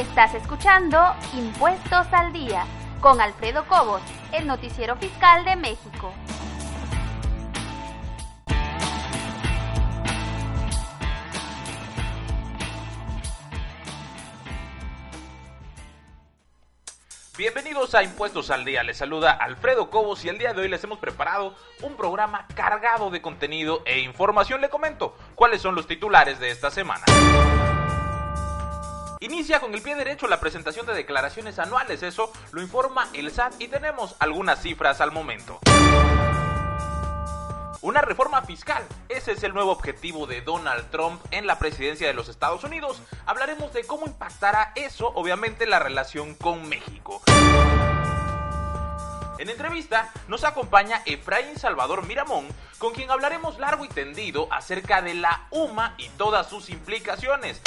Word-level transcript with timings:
Estás 0.00 0.34
escuchando 0.34 0.98
Impuestos 1.34 2.06
al 2.12 2.32
Día 2.32 2.64
con 3.02 3.20
Alfredo 3.20 3.66
Cobos, 3.66 4.00
el 4.32 4.46
noticiero 4.46 4.96
fiscal 4.96 5.44
de 5.44 5.56
México. 5.56 6.14
Bienvenidos 17.36 17.94
a 17.94 18.02
Impuestos 18.02 18.50
al 18.50 18.64
Día, 18.64 18.82
les 18.82 18.96
saluda 18.96 19.32
Alfredo 19.32 19.90
Cobos 19.90 20.24
y 20.24 20.30
el 20.30 20.38
día 20.38 20.54
de 20.54 20.62
hoy 20.62 20.68
les 20.70 20.82
hemos 20.82 20.98
preparado 20.98 21.54
un 21.82 21.94
programa 21.98 22.46
cargado 22.54 23.10
de 23.10 23.20
contenido 23.20 23.82
e 23.84 24.00
información. 24.00 24.62
Le 24.62 24.70
comento 24.70 25.14
cuáles 25.34 25.60
son 25.60 25.74
los 25.74 25.86
titulares 25.86 26.40
de 26.40 26.50
esta 26.50 26.70
semana. 26.70 27.04
Inicia 29.22 29.60
con 29.60 29.74
el 29.74 29.82
pie 29.82 29.96
derecho 29.96 30.26
la 30.28 30.40
presentación 30.40 30.86
de 30.86 30.94
declaraciones 30.94 31.58
anuales, 31.58 32.02
eso 32.02 32.32
lo 32.52 32.62
informa 32.62 33.06
el 33.12 33.30
SAT 33.30 33.52
y 33.60 33.68
tenemos 33.68 34.16
algunas 34.18 34.62
cifras 34.62 35.02
al 35.02 35.12
momento. 35.12 35.58
Una 37.82 38.00
reforma 38.00 38.40
fiscal. 38.40 38.82
Ese 39.10 39.32
es 39.32 39.42
el 39.42 39.52
nuevo 39.52 39.72
objetivo 39.72 40.26
de 40.26 40.40
Donald 40.40 40.88
Trump 40.90 41.20
en 41.32 41.46
la 41.46 41.58
presidencia 41.58 42.06
de 42.06 42.14
los 42.14 42.30
Estados 42.30 42.64
Unidos. 42.64 43.02
Hablaremos 43.26 43.74
de 43.74 43.84
cómo 43.84 44.06
impactará 44.06 44.72
eso, 44.74 45.08
obviamente, 45.08 45.66
la 45.66 45.80
relación 45.80 46.34
con 46.34 46.66
México. 46.66 47.20
En 49.38 49.50
entrevista 49.50 50.10
nos 50.28 50.44
acompaña 50.44 51.02
Efraín 51.04 51.58
Salvador 51.58 52.06
Miramón, 52.06 52.48
con 52.78 52.94
quien 52.94 53.10
hablaremos 53.10 53.58
largo 53.58 53.84
y 53.84 53.88
tendido 53.88 54.48
acerca 54.50 55.02
de 55.02 55.12
la 55.12 55.46
UMA 55.50 55.94
y 55.98 56.08
todas 56.08 56.48
sus 56.48 56.70
implicaciones. 56.70 57.60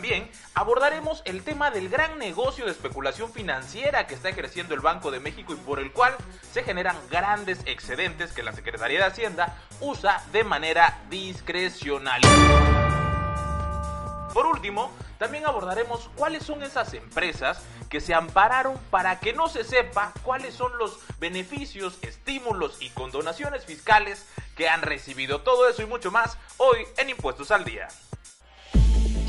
También 0.00 0.30
abordaremos 0.54 1.20
el 1.26 1.42
tema 1.42 1.70
del 1.70 1.90
gran 1.90 2.18
negocio 2.18 2.64
de 2.64 2.70
especulación 2.70 3.30
financiera 3.34 4.06
que 4.06 4.14
está 4.14 4.30
ejerciendo 4.30 4.72
el 4.72 4.80
Banco 4.80 5.10
de 5.10 5.20
México 5.20 5.52
y 5.52 5.56
por 5.56 5.78
el 5.78 5.92
cual 5.92 6.16
se 6.54 6.62
generan 6.62 6.96
grandes 7.10 7.58
excedentes 7.66 8.32
que 8.32 8.42
la 8.42 8.54
Secretaría 8.54 9.00
de 9.00 9.04
Hacienda 9.04 9.58
usa 9.78 10.24
de 10.32 10.42
manera 10.42 11.02
discrecional. 11.10 12.22
Por 14.32 14.46
último, 14.46 14.90
también 15.18 15.44
abordaremos 15.44 16.08
cuáles 16.16 16.44
son 16.44 16.62
esas 16.62 16.94
empresas 16.94 17.62
que 17.90 18.00
se 18.00 18.14
ampararon 18.14 18.78
para 18.90 19.20
que 19.20 19.34
no 19.34 19.50
se 19.50 19.64
sepa 19.64 20.14
cuáles 20.22 20.54
son 20.54 20.78
los 20.78 20.98
beneficios, 21.18 21.98
estímulos 22.00 22.80
y 22.80 22.88
condonaciones 22.88 23.66
fiscales 23.66 24.26
que 24.56 24.66
han 24.66 24.80
recibido. 24.80 25.42
Todo 25.42 25.68
eso 25.68 25.82
y 25.82 25.86
mucho 25.86 26.10
más 26.10 26.38
hoy 26.56 26.86
en 26.96 27.10
Impuestos 27.10 27.50
al 27.50 27.66
Día. 27.66 27.88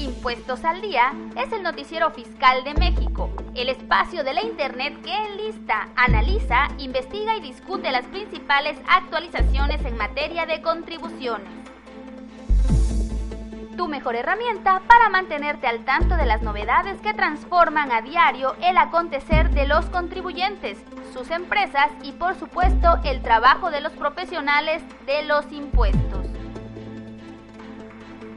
Impuestos 0.01 0.65
al 0.65 0.81
Día 0.81 1.13
es 1.35 1.53
el 1.53 1.61
noticiero 1.61 2.09
fiscal 2.09 2.63
de 2.63 2.73
México, 2.73 3.29
el 3.53 3.69
espacio 3.69 4.23
de 4.23 4.33
la 4.33 4.41
Internet 4.41 4.99
que 5.03 5.15
lista, 5.43 5.89
analiza, 5.95 6.69
investiga 6.79 7.37
y 7.37 7.41
discute 7.41 7.91
las 7.91 8.05
principales 8.07 8.79
actualizaciones 8.89 9.85
en 9.85 9.95
materia 9.97 10.47
de 10.47 10.59
contribuciones. 10.63 11.47
Tu 13.77 13.87
mejor 13.87 14.15
herramienta 14.15 14.81
para 14.87 15.09
mantenerte 15.09 15.67
al 15.67 15.85
tanto 15.85 16.17
de 16.17 16.25
las 16.25 16.41
novedades 16.41 16.99
que 17.01 17.13
transforman 17.13 17.91
a 17.91 18.01
diario 18.01 18.55
el 18.63 18.77
acontecer 18.77 19.51
de 19.51 19.67
los 19.67 19.85
contribuyentes, 19.85 20.79
sus 21.13 21.29
empresas 21.29 21.91
y 22.01 22.13
por 22.13 22.33
supuesto 22.33 22.99
el 23.03 23.21
trabajo 23.21 23.69
de 23.69 23.81
los 23.81 23.93
profesionales 23.93 24.81
de 25.05 25.21
los 25.23 25.51
impuestos 25.51 26.40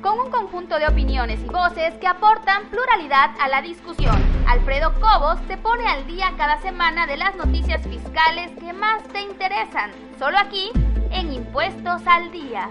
con 0.04 0.20
un 0.20 0.30
conjunto 0.30 0.78
de 0.78 0.86
opiniones 0.86 1.40
y 1.42 1.48
voces 1.48 1.94
que 1.94 2.06
aportan 2.06 2.68
pluralidad 2.68 3.30
a 3.40 3.48
la 3.48 3.62
discusión. 3.62 4.14
Alfredo 4.46 4.92
Cobos 5.00 5.40
te 5.48 5.56
pone 5.56 5.86
al 5.88 6.06
día 6.06 6.30
cada 6.36 6.60
semana 6.60 7.06
de 7.06 7.16
las 7.16 7.34
noticias 7.36 7.80
fiscales 7.88 8.52
que 8.60 8.74
más 8.74 9.02
te 9.04 9.22
interesan, 9.22 9.92
solo 10.18 10.36
aquí 10.36 10.70
en 11.10 11.32
Impuestos 11.32 12.02
al 12.06 12.30
Día. 12.32 12.68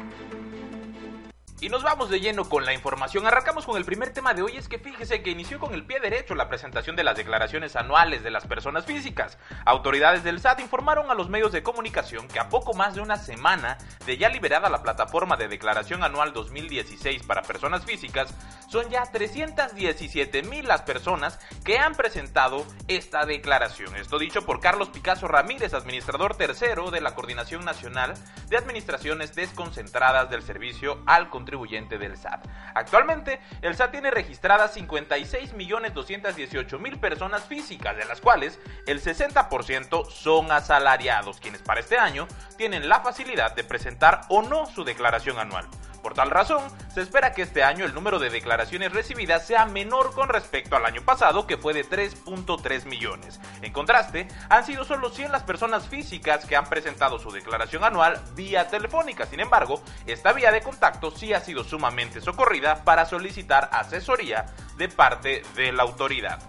Y 1.64 1.70
nos 1.70 1.82
vamos 1.82 2.10
de 2.10 2.20
lleno 2.20 2.50
con 2.50 2.66
la 2.66 2.74
información. 2.74 3.26
Arrancamos 3.26 3.66
con 3.66 3.78
el 3.78 3.86
primer 3.86 4.12
tema 4.12 4.34
de 4.34 4.42
hoy. 4.42 4.58
Es 4.58 4.68
que 4.68 4.80
fíjese 4.80 5.24
que 5.24 5.30
inició 5.30 5.62
con 5.62 5.74
el 5.74 5.86
pie 5.86 6.02
derecho 6.02 6.36
la 6.36 6.50
presentación 6.50 6.98
de 6.98 7.06
las 7.06 7.16
declaraciones 7.16 7.78
anuales 7.78 8.22
de 8.22 8.32
las 8.32 8.46
personas 8.46 8.86
físicas. 8.86 9.38
Autoridades 9.64 10.26
del 10.26 10.42
SAT 10.42 10.60
informaron 10.60 11.10
a 11.10 11.14
los 11.14 11.30
medios 11.30 11.54
de 11.54 11.64
comunicación 11.64 12.28
que 12.28 12.42
a 12.42 12.50
poco 12.50 12.74
más 12.74 12.96
de 12.96 13.02
una 13.02 13.16
semana 13.16 13.78
de 14.06 14.18
ya 14.18 14.28
liberada 14.28 14.70
la 14.70 14.84
plataforma 14.84 15.38
de 15.38 15.48
declaración 15.48 16.04
anual 16.04 16.34
2016 16.34 17.24
para 17.24 17.44
personas 17.44 17.86
físicas, 17.86 18.36
son 18.68 18.90
ya 18.90 19.04
317 19.04 20.44
mil 20.44 20.68
las 20.68 20.82
personas 20.82 21.40
que 21.64 21.78
han 21.78 21.96
presentado 21.96 22.66
esta 22.90 23.26
declaración. 23.26 23.96
Esto 23.96 24.20
dicho 24.20 24.46
por 24.46 24.60
Carlos 24.60 24.90
Picasso 24.90 25.30
Ramírez, 25.30 25.74
administrador 25.74 26.36
tercero 26.36 26.92
de 26.92 27.00
la 27.00 27.16
Coordinación 27.16 27.64
Nacional 27.64 28.16
de 28.50 28.58
Administraciones 28.58 29.34
Desconcentradas 29.34 30.30
del 30.30 30.44
Servicio 30.44 31.02
al 31.06 31.30
Contribuyente 31.30 31.53
del 31.98 32.18
SAT. 32.18 32.46
Actualmente, 32.74 33.40
el 33.62 33.74
SAT 33.76 33.92
tiene 33.92 34.10
registradas 34.12 34.76
56.218.000 34.76 37.00
personas 37.00 37.44
físicas, 37.44 37.96
de 37.96 38.04
las 38.06 38.20
cuales 38.22 38.60
el 38.88 39.00
60% 39.02 40.10
son 40.10 40.52
asalariados, 40.52 41.40
quienes 41.40 41.62
para 41.62 41.80
este 41.80 41.98
año 41.98 42.28
tienen 42.58 42.90
la 42.90 43.02
facilidad 43.02 43.56
de 43.56 43.64
presentar 43.64 44.22
o 44.30 44.42
no 44.42 44.66
su 44.66 44.84
declaración 44.84 45.38
anual. 45.38 45.68
Por 46.04 46.14
tal 46.14 46.32
razón, 46.32 46.62
se 46.94 47.00
espera 47.00 47.32
que 47.32 47.44
este 47.44 47.64
año 47.64 47.86
el 47.86 47.94
número 47.94 48.20
de 48.20 48.30
declaraciones 48.30 48.92
recibidas 48.92 49.48
sea 49.48 49.66
menor 49.66 50.14
con 50.14 50.28
respecto 50.28 50.76
al 50.76 50.86
año 50.86 51.02
pasado, 51.02 51.48
que 51.48 51.56
fue 51.56 51.74
de 51.74 51.86
3.3 51.86 52.84
millones. 52.84 53.40
En 53.62 53.72
contraste, 53.72 54.28
han 54.50 54.66
sido 54.66 54.84
solo 54.84 55.10
100 55.10 55.32
las 55.32 55.44
personas 55.44 55.88
físicas 55.88 56.46
que 56.46 56.58
han 56.58 56.66
presentado 56.66 57.20
su 57.20 57.32
declaración 57.32 57.86
anual 57.86 58.22
vía 58.36 58.68
telefónica. 58.68 59.26
Sin 59.26 59.40
embargo, 59.40 59.82
esta 60.06 60.34
vía 60.34 60.52
de 60.52 60.62
contacto 60.62 61.10
sí 61.10 61.34
ha 61.34 61.40
sido 61.40 61.64
sumamente 61.64 62.20
socorrida 62.20 62.84
para 62.84 63.06
solicitar 63.06 63.70
asesoría 63.72 64.48
de 64.76 64.90
parte 64.90 65.42
de 65.56 65.72
la 65.72 65.84
autoridad. 65.84 66.40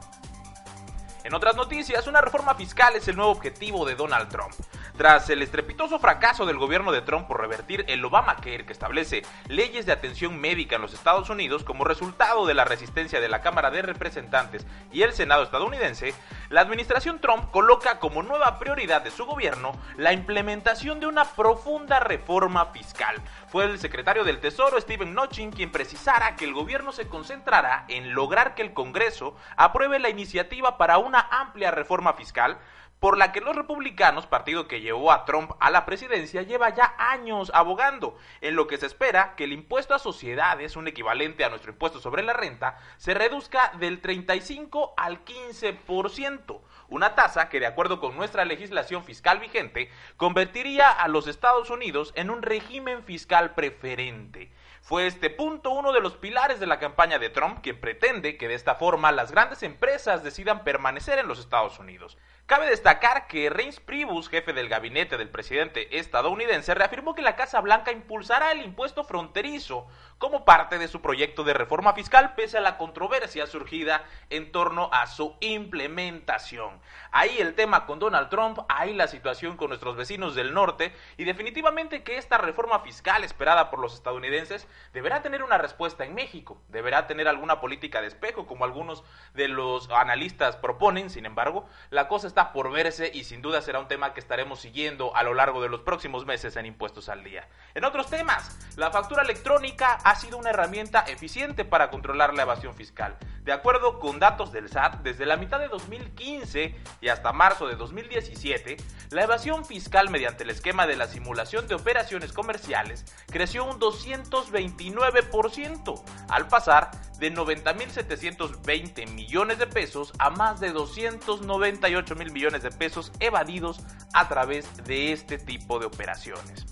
En 1.24 1.32
otras 1.32 1.56
noticias, 1.56 2.06
una 2.06 2.20
reforma 2.20 2.54
fiscal 2.54 2.96
es 2.96 3.08
el 3.08 3.16
nuevo 3.16 3.30
objetivo 3.30 3.86
de 3.86 3.94
Donald 3.94 4.28
Trump. 4.28 4.52
Tras 4.96 5.28
el 5.28 5.42
estrepitoso 5.42 5.98
fracaso 5.98 6.46
del 6.46 6.56
gobierno 6.56 6.92
de 6.92 7.00
Trump 7.00 7.26
por 7.26 7.40
revertir 7.40 7.84
el 7.88 8.04
Obamacare 8.04 8.64
que 8.64 8.72
establece 8.72 9.22
leyes 9.48 9.86
de 9.86 9.92
atención 9.92 10.40
médica 10.40 10.76
en 10.76 10.82
los 10.82 10.94
Estados 10.94 11.28
Unidos 11.30 11.64
como 11.64 11.82
resultado 11.82 12.46
de 12.46 12.54
la 12.54 12.64
resistencia 12.64 13.18
de 13.20 13.28
la 13.28 13.40
Cámara 13.40 13.72
de 13.72 13.82
Representantes 13.82 14.64
y 14.92 15.02
el 15.02 15.12
Senado 15.12 15.42
estadounidense, 15.42 16.14
la 16.48 16.60
administración 16.60 17.20
Trump 17.20 17.50
coloca 17.50 17.98
como 17.98 18.22
nueva 18.22 18.60
prioridad 18.60 19.02
de 19.02 19.10
su 19.10 19.26
gobierno 19.26 19.72
la 19.96 20.12
implementación 20.12 21.00
de 21.00 21.08
una 21.08 21.24
profunda 21.24 21.98
reforma 21.98 22.66
fiscal. 22.66 23.16
Fue 23.48 23.64
el 23.64 23.80
secretario 23.80 24.22
del 24.22 24.38
Tesoro 24.38 24.80
Steven 24.80 25.10
Mnuchin 25.10 25.50
quien 25.50 25.72
precisara 25.72 26.36
que 26.36 26.44
el 26.44 26.54
gobierno 26.54 26.92
se 26.92 27.08
concentrará 27.08 27.84
en 27.88 28.14
lograr 28.14 28.54
que 28.54 28.62
el 28.62 28.72
Congreso 28.72 29.36
apruebe 29.56 29.98
la 29.98 30.08
iniciativa 30.08 30.78
para 30.78 30.98
una 30.98 31.26
amplia 31.32 31.72
reforma 31.72 32.12
fiscal 32.12 32.58
por 33.00 33.18
la 33.18 33.32
que 33.32 33.40
los 33.40 33.54
republicanos, 33.54 34.26
partido 34.26 34.66
que 34.66 34.80
llevó 34.80 35.12
a 35.12 35.24
Trump 35.24 35.52
a 35.60 35.70
la 35.70 35.84
presidencia, 35.84 36.42
lleva 36.42 36.70
ya 36.70 36.94
años 36.98 37.50
abogando, 37.54 38.16
en 38.40 38.56
lo 38.56 38.66
que 38.66 38.78
se 38.78 38.86
espera 38.86 39.34
que 39.36 39.44
el 39.44 39.52
impuesto 39.52 39.94
a 39.94 39.98
sociedades, 39.98 40.76
un 40.76 40.88
equivalente 40.88 41.44
a 41.44 41.50
nuestro 41.50 41.72
impuesto 41.72 42.00
sobre 42.00 42.22
la 42.22 42.32
renta, 42.32 42.78
se 42.96 43.12
reduzca 43.12 43.72
del 43.78 44.00
35 44.00 44.94
al 44.96 45.24
15%, 45.24 46.60
una 46.88 47.14
tasa 47.14 47.48
que 47.48 47.60
de 47.60 47.66
acuerdo 47.66 48.00
con 48.00 48.16
nuestra 48.16 48.44
legislación 48.44 49.04
fiscal 49.04 49.38
vigente 49.38 49.90
convertiría 50.16 50.90
a 50.90 51.08
los 51.08 51.26
Estados 51.26 51.70
Unidos 51.70 52.12
en 52.16 52.30
un 52.30 52.42
régimen 52.42 53.02
fiscal 53.04 53.54
preferente. 53.54 54.50
Fue 54.84 55.06
este 55.06 55.30
punto 55.30 55.70
uno 55.70 55.94
de 55.94 56.00
los 56.00 56.16
pilares 56.16 56.60
de 56.60 56.66
la 56.66 56.78
campaña 56.78 57.18
de 57.18 57.30
Trump, 57.30 57.60
quien 57.62 57.80
pretende 57.80 58.36
que 58.36 58.48
de 58.48 58.54
esta 58.54 58.74
forma 58.74 59.12
las 59.12 59.32
grandes 59.32 59.62
empresas 59.62 60.22
decidan 60.22 60.62
permanecer 60.62 61.18
en 61.18 61.26
los 61.26 61.38
Estados 61.38 61.78
Unidos. 61.78 62.18
Cabe 62.46 62.68
destacar 62.68 63.26
que 63.26 63.48
Reince 63.48 63.80
Priebus, 63.80 64.28
jefe 64.28 64.52
del 64.52 64.68
gabinete 64.68 65.16
del 65.16 65.30
presidente 65.30 65.98
estadounidense, 65.98 66.74
reafirmó 66.74 67.14
que 67.14 67.22
la 67.22 67.36
Casa 67.36 67.58
Blanca 67.62 67.90
impulsará 67.90 68.52
el 68.52 68.60
impuesto 68.60 69.02
fronterizo 69.02 69.86
como 70.18 70.44
parte 70.44 70.76
de 70.78 70.86
su 70.86 71.00
proyecto 71.00 71.42
de 71.42 71.54
reforma 71.54 71.94
fiscal 71.94 72.34
pese 72.34 72.58
a 72.58 72.60
la 72.60 72.76
controversia 72.76 73.46
surgida 73.46 74.04
en 74.28 74.52
torno 74.52 74.90
a 74.92 75.06
su 75.06 75.36
implementación. 75.40 76.80
Ahí 77.12 77.34
el 77.38 77.54
tema 77.54 77.86
con 77.86 77.98
Donald 77.98 78.28
Trump, 78.28 78.58
ahí 78.68 78.92
la 78.92 79.06
situación 79.06 79.56
con 79.56 79.68
nuestros 79.68 79.96
vecinos 79.96 80.34
del 80.34 80.52
norte 80.52 80.94
y 81.16 81.24
definitivamente 81.24 82.02
que 82.02 82.18
esta 82.18 82.36
reforma 82.36 82.80
fiscal 82.80 83.24
esperada 83.24 83.70
por 83.70 83.80
los 83.80 83.94
estadounidenses 83.94 84.68
deberá 84.92 85.22
tener 85.22 85.42
una 85.42 85.56
respuesta 85.56 86.04
en 86.04 86.14
México, 86.14 86.60
deberá 86.68 87.06
tener 87.06 87.26
alguna 87.26 87.62
política 87.62 88.02
de 88.02 88.08
espejo 88.08 88.46
como 88.46 88.66
algunos 88.66 89.02
de 89.32 89.48
los 89.48 89.88
analistas 89.90 90.58
proponen, 90.58 91.08
sin 91.08 91.24
embargo, 91.24 91.66
la 91.88 92.06
cosa 92.06 92.26
está 92.26 92.33
por 92.34 92.72
verse 92.72 93.10
y 93.14 93.22
sin 93.24 93.42
duda 93.42 93.62
será 93.62 93.78
un 93.78 93.86
tema 93.86 94.12
que 94.12 94.20
estaremos 94.20 94.60
siguiendo 94.60 95.14
a 95.14 95.22
lo 95.22 95.34
largo 95.34 95.62
de 95.62 95.68
los 95.68 95.80
próximos 95.80 96.26
meses 96.26 96.56
en 96.56 96.66
Impuestos 96.66 97.08
al 97.08 97.22
Día. 97.22 97.46
En 97.74 97.84
otros 97.84 98.10
temas, 98.10 98.58
la 98.76 98.90
factura 98.90 99.22
electrónica 99.22 99.98
ha 100.04 100.16
sido 100.16 100.38
una 100.38 100.50
herramienta 100.50 101.04
eficiente 101.06 101.64
para 101.64 101.90
controlar 101.90 102.34
la 102.34 102.42
evasión 102.42 102.74
fiscal. 102.74 103.16
De 103.44 103.52
acuerdo 103.52 104.00
con 104.00 104.18
datos 104.18 104.50
del 104.52 104.68
SAT, 104.68 105.02
desde 105.02 105.26
la 105.26 105.36
mitad 105.36 105.60
de 105.60 105.68
2015 105.68 106.74
y 107.00 107.08
hasta 107.08 107.32
marzo 107.32 107.68
de 107.68 107.76
2017, 107.76 108.76
la 109.10 109.22
evasión 109.22 109.64
fiscal 109.64 110.10
mediante 110.10 110.42
el 110.44 110.50
esquema 110.50 110.86
de 110.86 110.96
la 110.96 111.06
simulación 111.06 111.68
de 111.68 111.74
operaciones 111.74 112.32
comerciales 112.32 113.04
creció 113.30 113.64
un 113.64 113.78
229%, 113.78 116.02
al 116.30 116.48
pasar 116.48 116.90
de 117.18 117.32
90.720 117.32 119.08
millones 119.10 119.58
de 119.58 119.66
pesos 119.66 120.12
a 120.18 120.30
más 120.30 120.60
de 120.60 120.72
298 120.72 122.16
mil 122.24 122.32
millones 122.32 122.62
de 122.62 122.70
pesos 122.70 123.12
evadidos 123.20 123.80
a 124.12 124.28
través 124.28 124.84
de 124.84 125.12
este 125.12 125.38
tipo 125.38 125.78
de 125.78 125.86
operaciones. 125.86 126.66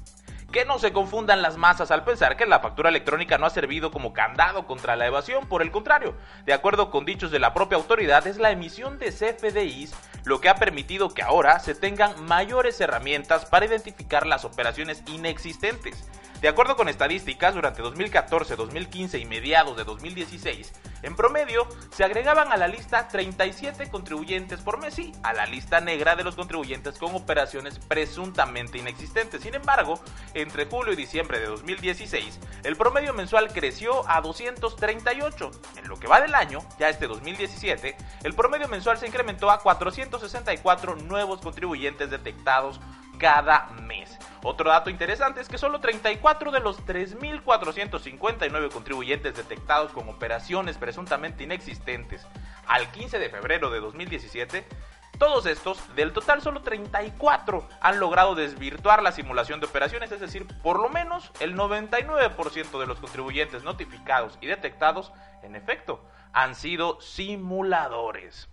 Que 0.51 0.65
no 0.65 0.79
se 0.79 0.93
confundan 0.93 1.41
las 1.41 1.57
masas 1.57 1.91
al 1.91 2.05
pensar 2.05 2.37
que 2.37 2.45
la 2.45 2.61
factura 2.61 2.91
electrónica 2.91 3.39
no 3.39 3.47
ha 3.47 3.51
servido 3.51 3.91
como 3.91 4.13
candado 4.13 4.67
contra 4.67 4.97
la 4.97 5.07
evasión, 5.07 5.47
por 5.47 5.63
el 5.63 5.71
contrario, 5.71 6.15
de 6.45 6.53
acuerdo 6.53 6.91
con 6.91 7.05
dichos 7.05 7.31
de 7.31 7.39
la 7.39 7.55
propia 7.55 7.79
autoridad, 7.79 8.27
es 8.27 8.39
la 8.39 8.51
emisión 8.51 8.99
de 8.99 9.13
CFDIs 9.13 9.95
lo 10.25 10.41
que 10.41 10.49
ha 10.49 10.55
permitido 10.55 11.13
que 11.13 11.23
ahora 11.23 11.59
se 11.59 11.75
tengan 11.75 12.25
mayores 12.27 12.81
herramientas 12.81 13.47
para 13.47 13.67
identificar 13.67 14.27
las 14.27 14.45
operaciones 14.45 15.03
inexistentes 15.07 16.07
de 16.43 16.49
acuerdo 16.49 16.75
con 16.75 16.89
estadísticas, 16.89 17.55
durante 17.55 17.83
2014, 17.83 18.57
2015 18.57 19.17
y 19.17 19.27
mediados 19.27 19.77
de 19.77 19.85
2016, 19.85 20.73
en 21.03 21.17
promedio 21.17 21.67
se 21.91 22.05
agregaban 22.05 22.53
a 22.53 22.57
la 22.57 22.69
lista 22.69 23.09
37 23.09 23.91
contribuyentes 23.91 24.61
por 24.61 24.79
mes, 24.79 24.99
y 24.99 25.13
a 25.23 25.33
la 25.33 25.47
lista 25.47 25.81
negra 25.81 26.17
de 26.17 26.25
los 26.25 26.37
contribuyentes 26.37 26.99
con 26.99 27.15
operaciones 27.15 27.79
presuntamente 27.79 28.79
inexistentes. 28.79 29.43
Sin 29.43 29.55
embargo, 29.55 30.01
entre 30.35 30.67
julio 30.67 30.93
y 30.93 30.97
diciembre 30.97 31.41
de 31.41 31.47
2016, 31.47 32.39
el 32.65 32.77
promedio 32.77 33.15
mensual 33.15 33.53
creció 33.53 34.09
a 34.09 34.21
238. 34.21 35.51
En 35.77 35.89
lo 35.89 35.99
que 35.99 36.09
va 36.09 36.21
del 36.21 36.35
año, 36.35 36.61
ya 36.79 36.89
este 36.89 37.07
2017, 37.07 37.97
el 38.25 38.35
promedio 38.35 38.69
mensual 38.69 38.99
se 38.99 39.07
incrementó 39.07 39.51
a 39.51 39.61
464 39.61 40.97
nuevos 40.97 41.41
contribuyentes 41.41 42.11
detectados 42.11 42.81
cada 43.19 43.67
mes. 43.83 44.19
Otro 44.43 44.71
dato 44.71 44.91
interesante 44.91 45.41
es 45.41 45.49
que 45.49 45.59
solo 45.59 45.81
34 45.81 46.51
de 46.51 46.59
los 46.59 46.85
3.459 46.85 48.71
contribuyentes 48.73 49.37
detectados 49.37 49.93
con 49.93 50.09
operaciones 50.09 50.77
presuntamente 50.93 51.45
inexistentes 51.45 52.27
al 52.67 52.91
15 52.91 53.19
de 53.19 53.31
febrero 53.31 53.71
de 53.71 53.81
2017 53.81 54.63
todos 55.19 55.47
estos, 55.47 55.79
del 55.95 56.13
total 56.13 56.43
solo 56.43 56.61
34 56.61 57.67
han 57.81 57.99
logrado 57.99 58.35
desvirtuar 58.35 59.03
la 59.03 59.13
simulación 59.13 59.61
de 59.61 59.67
operaciones, 59.67 60.13
es 60.13 60.21
decir, 60.21 60.47
por 60.63 60.81
lo 60.81 60.91
menos 60.91 61.31
el 61.41 61.57
99% 61.57 62.79
de 62.79 62.87
los 62.87 62.99
contribuyentes 62.99 63.63
notificados 63.63 64.37
y 64.43 64.47
detectados, 64.47 65.13
en 65.43 65.55
efecto, 65.55 66.05
han 66.33 66.55
sido 66.55 67.01
simuladores. 67.01 68.49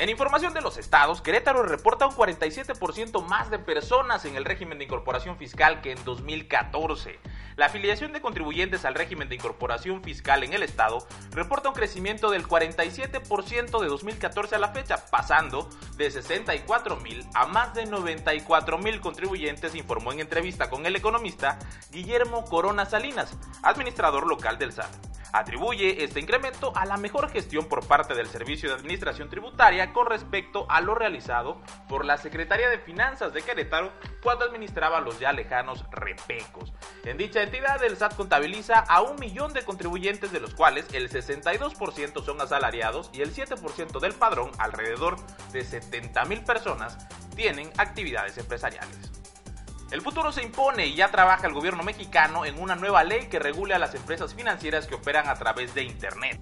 En 0.00 0.08
información 0.08 0.54
de 0.54 0.62
los 0.62 0.78
estados, 0.78 1.20
Querétaro 1.20 1.62
reporta 1.62 2.06
un 2.06 2.14
47% 2.14 3.22
más 3.22 3.50
de 3.50 3.58
personas 3.58 4.24
en 4.24 4.34
el 4.34 4.46
régimen 4.46 4.78
de 4.78 4.84
incorporación 4.84 5.36
fiscal 5.36 5.82
que 5.82 5.92
en 5.92 6.02
2014. 6.06 7.18
La 7.56 7.66
afiliación 7.66 8.14
de 8.14 8.22
contribuyentes 8.22 8.86
al 8.86 8.94
régimen 8.94 9.28
de 9.28 9.34
incorporación 9.34 10.02
fiscal 10.02 10.42
en 10.42 10.54
el 10.54 10.62
estado 10.62 11.06
reporta 11.32 11.68
un 11.68 11.74
crecimiento 11.74 12.30
del 12.30 12.48
47% 12.48 13.78
de 13.78 13.88
2014 13.88 14.54
a 14.54 14.58
la 14.58 14.68
fecha, 14.68 15.04
pasando 15.10 15.68
de 15.98 16.10
64 16.10 16.96
mil 16.96 17.22
a 17.34 17.44
más 17.44 17.74
de 17.74 17.84
94 17.84 18.78
mil 18.78 19.02
contribuyentes, 19.02 19.74
informó 19.74 20.12
en 20.12 20.20
entrevista 20.20 20.70
con 20.70 20.86
el 20.86 20.96
economista 20.96 21.58
Guillermo 21.90 22.46
Corona 22.46 22.86
Salinas, 22.86 23.36
administrador 23.62 24.26
local 24.26 24.56
del 24.56 24.72
SAT 24.72 25.10
atribuye 25.32 26.04
este 26.04 26.20
incremento 26.20 26.72
a 26.76 26.86
la 26.86 26.96
mejor 26.96 27.30
gestión 27.30 27.66
por 27.66 27.86
parte 27.86 28.14
del 28.14 28.28
Servicio 28.28 28.68
de 28.68 28.76
Administración 28.76 29.28
Tributaria 29.28 29.92
con 29.92 30.06
respecto 30.06 30.66
a 30.68 30.80
lo 30.80 30.94
realizado 30.94 31.60
por 31.88 32.04
la 32.04 32.16
Secretaría 32.16 32.68
de 32.68 32.78
Finanzas 32.78 33.32
de 33.32 33.42
Querétaro 33.42 33.92
cuando 34.22 34.44
administraba 34.44 35.00
los 35.00 35.18
ya 35.18 35.32
lejanos 35.32 35.84
repecos. 35.90 36.72
En 37.04 37.16
dicha 37.16 37.42
entidad, 37.42 37.82
el 37.82 37.96
SAT 37.96 38.16
contabiliza 38.16 38.80
a 38.80 39.02
un 39.02 39.18
millón 39.18 39.52
de 39.52 39.64
contribuyentes, 39.64 40.32
de 40.32 40.40
los 40.40 40.54
cuales 40.54 40.86
el 40.92 41.10
62% 41.10 42.24
son 42.24 42.40
asalariados 42.40 43.10
y 43.12 43.22
el 43.22 43.34
7% 43.34 44.00
del 44.00 44.12
padrón, 44.14 44.50
alrededor 44.58 45.16
de 45.52 45.64
70 45.64 46.24
mil 46.26 46.44
personas, 46.44 46.98
tienen 47.34 47.70
actividades 47.78 48.36
empresariales. 48.38 49.09
El 49.90 50.02
futuro 50.02 50.30
se 50.30 50.44
impone 50.44 50.86
y 50.86 50.94
ya 50.94 51.10
trabaja 51.10 51.48
el 51.48 51.52
gobierno 51.52 51.82
mexicano 51.82 52.44
en 52.44 52.60
una 52.60 52.76
nueva 52.76 53.02
ley 53.02 53.26
que 53.26 53.40
regule 53.40 53.74
a 53.74 53.78
las 53.80 53.94
empresas 53.96 54.34
financieras 54.34 54.86
que 54.86 54.94
operan 54.94 55.28
a 55.28 55.34
través 55.34 55.74
de 55.74 55.82
Internet. 55.82 56.40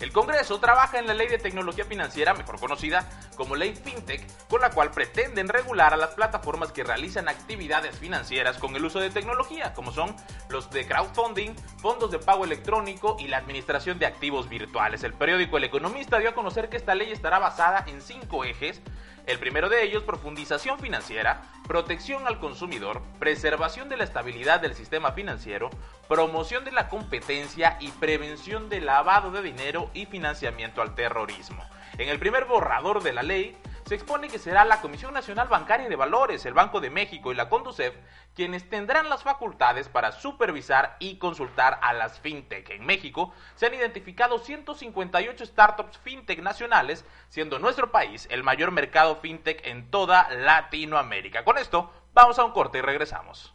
El 0.00 0.12
Congreso 0.12 0.60
trabaja 0.60 0.98
en 0.98 1.06
la 1.06 1.14
Ley 1.14 1.28
de 1.28 1.38
Tecnología 1.38 1.84
Financiera, 1.84 2.34
mejor 2.34 2.60
conocida 2.60 3.08
como 3.36 3.56
Ley 3.56 3.74
FinTech, 3.74 4.26
con 4.48 4.60
la 4.60 4.70
cual 4.70 4.90
pretenden 4.90 5.48
regular 5.48 5.92
a 5.92 5.96
las 5.96 6.10
plataformas 6.10 6.72
que 6.72 6.84
realizan 6.84 7.28
actividades 7.28 7.98
financieras 7.98 8.58
con 8.58 8.76
el 8.76 8.84
uso 8.84 9.00
de 9.00 9.10
tecnología, 9.10 9.72
como 9.72 9.92
son 9.92 10.14
los 10.48 10.70
de 10.70 10.86
crowdfunding, 10.86 11.54
fondos 11.78 12.10
de 12.10 12.18
pago 12.18 12.44
electrónico 12.44 13.16
y 13.18 13.28
la 13.28 13.38
administración 13.38 13.98
de 13.98 14.06
activos 14.06 14.48
virtuales. 14.48 15.04
El 15.04 15.14
periódico 15.14 15.56
El 15.56 15.64
Economista 15.64 16.18
dio 16.18 16.30
a 16.30 16.34
conocer 16.34 16.68
que 16.68 16.76
esta 16.76 16.94
ley 16.94 17.10
estará 17.10 17.38
basada 17.38 17.84
en 17.86 18.00
cinco 18.00 18.44
ejes 18.44 18.82
el 19.26 19.38
primero 19.38 19.68
de 19.68 19.82
ellos, 19.82 20.02
profundización 20.02 20.78
financiera, 20.78 21.42
protección 21.66 22.26
al 22.26 22.38
consumidor, 22.38 23.00
preservación 23.18 23.88
de 23.88 23.96
la 23.96 24.04
estabilidad 24.04 24.60
del 24.60 24.74
sistema 24.74 25.12
financiero, 25.12 25.70
promoción 26.08 26.64
de 26.64 26.72
la 26.72 26.88
competencia 26.88 27.78
y 27.80 27.90
prevención 27.92 28.68
del 28.68 28.86
lavado 28.86 29.30
de 29.30 29.42
dinero 29.42 29.90
y 29.94 30.06
financiamiento 30.06 30.82
al 30.82 30.94
terrorismo. 30.94 31.64
En 31.96 32.08
el 32.08 32.18
primer 32.18 32.44
borrador 32.44 33.02
de 33.02 33.12
la 33.12 33.22
ley, 33.22 33.56
se 33.84 33.94
expone 33.94 34.28
que 34.28 34.38
será 34.38 34.64
la 34.64 34.80
Comisión 34.80 35.12
Nacional 35.12 35.48
Bancaria 35.48 35.88
de 35.88 35.96
Valores, 35.96 36.46
el 36.46 36.54
Banco 36.54 36.80
de 36.80 36.90
México 36.90 37.32
y 37.32 37.34
la 37.34 37.48
Conducef 37.48 37.94
quienes 38.34 38.68
tendrán 38.68 39.08
las 39.08 39.22
facultades 39.22 39.88
para 39.88 40.12
supervisar 40.12 40.96
y 40.98 41.18
consultar 41.18 41.78
a 41.82 41.92
las 41.92 42.18
fintech. 42.18 42.70
En 42.70 42.84
México 42.84 43.32
se 43.54 43.66
han 43.66 43.74
identificado 43.74 44.38
158 44.38 45.46
startups 45.46 45.98
fintech 45.98 46.40
nacionales, 46.40 47.04
siendo 47.28 47.58
nuestro 47.58 47.92
país 47.92 48.26
el 48.30 48.42
mayor 48.42 48.72
mercado 48.72 49.16
fintech 49.16 49.64
en 49.66 49.90
toda 49.90 50.30
Latinoamérica. 50.30 51.44
Con 51.44 51.58
esto, 51.58 51.92
vamos 52.12 52.38
a 52.38 52.44
un 52.44 52.52
corte 52.52 52.78
y 52.78 52.82
regresamos. 52.82 53.53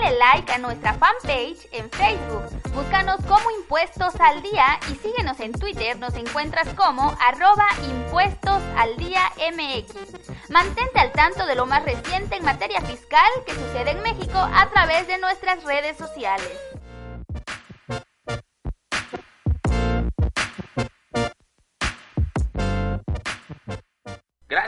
Dale 0.00 0.16
like 0.16 0.52
a 0.52 0.58
nuestra 0.58 0.94
fanpage 0.94 1.68
en 1.72 1.90
Facebook. 1.90 2.44
Búscanos 2.72 3.16
como 3.26 3.50
Impuestos 3.50 4.14
al 4.20 4.42
Día 4.42 4.78
y 4.92 4.94
síguenos 4.96 5.40
en 5.40 5.52
Twitter. 5.52 5.98
Nos 5.98 6.14
encuentras 6.14 6.68
como 6.74 7.16
arroba 7.20 7.66
impuestos 7.88 8.62
al 8.76 8.96
día 8.96 9.22
MX. 9.52 10.50
Mantente 10.50 11.00
al 11.00 11.10
tanto 11.12 11.46
de 11.46 11.56
lo 11.56 11.66
más 11.66 11.84
reciente 11.84 12.36
en 12.36 12.44
materia 12.44 12.80
fiscal 12.82 13.28
que 13.44 13.54
sucede 13.54 13.90
en 13.90 14.02
México 14.02 14.38
a 14.38 14.68
través 14.70 15.06
de 15.08 15.18
nuestras 15.18 15.64
redes 15.64 15.96
sociales. 15.96 16.52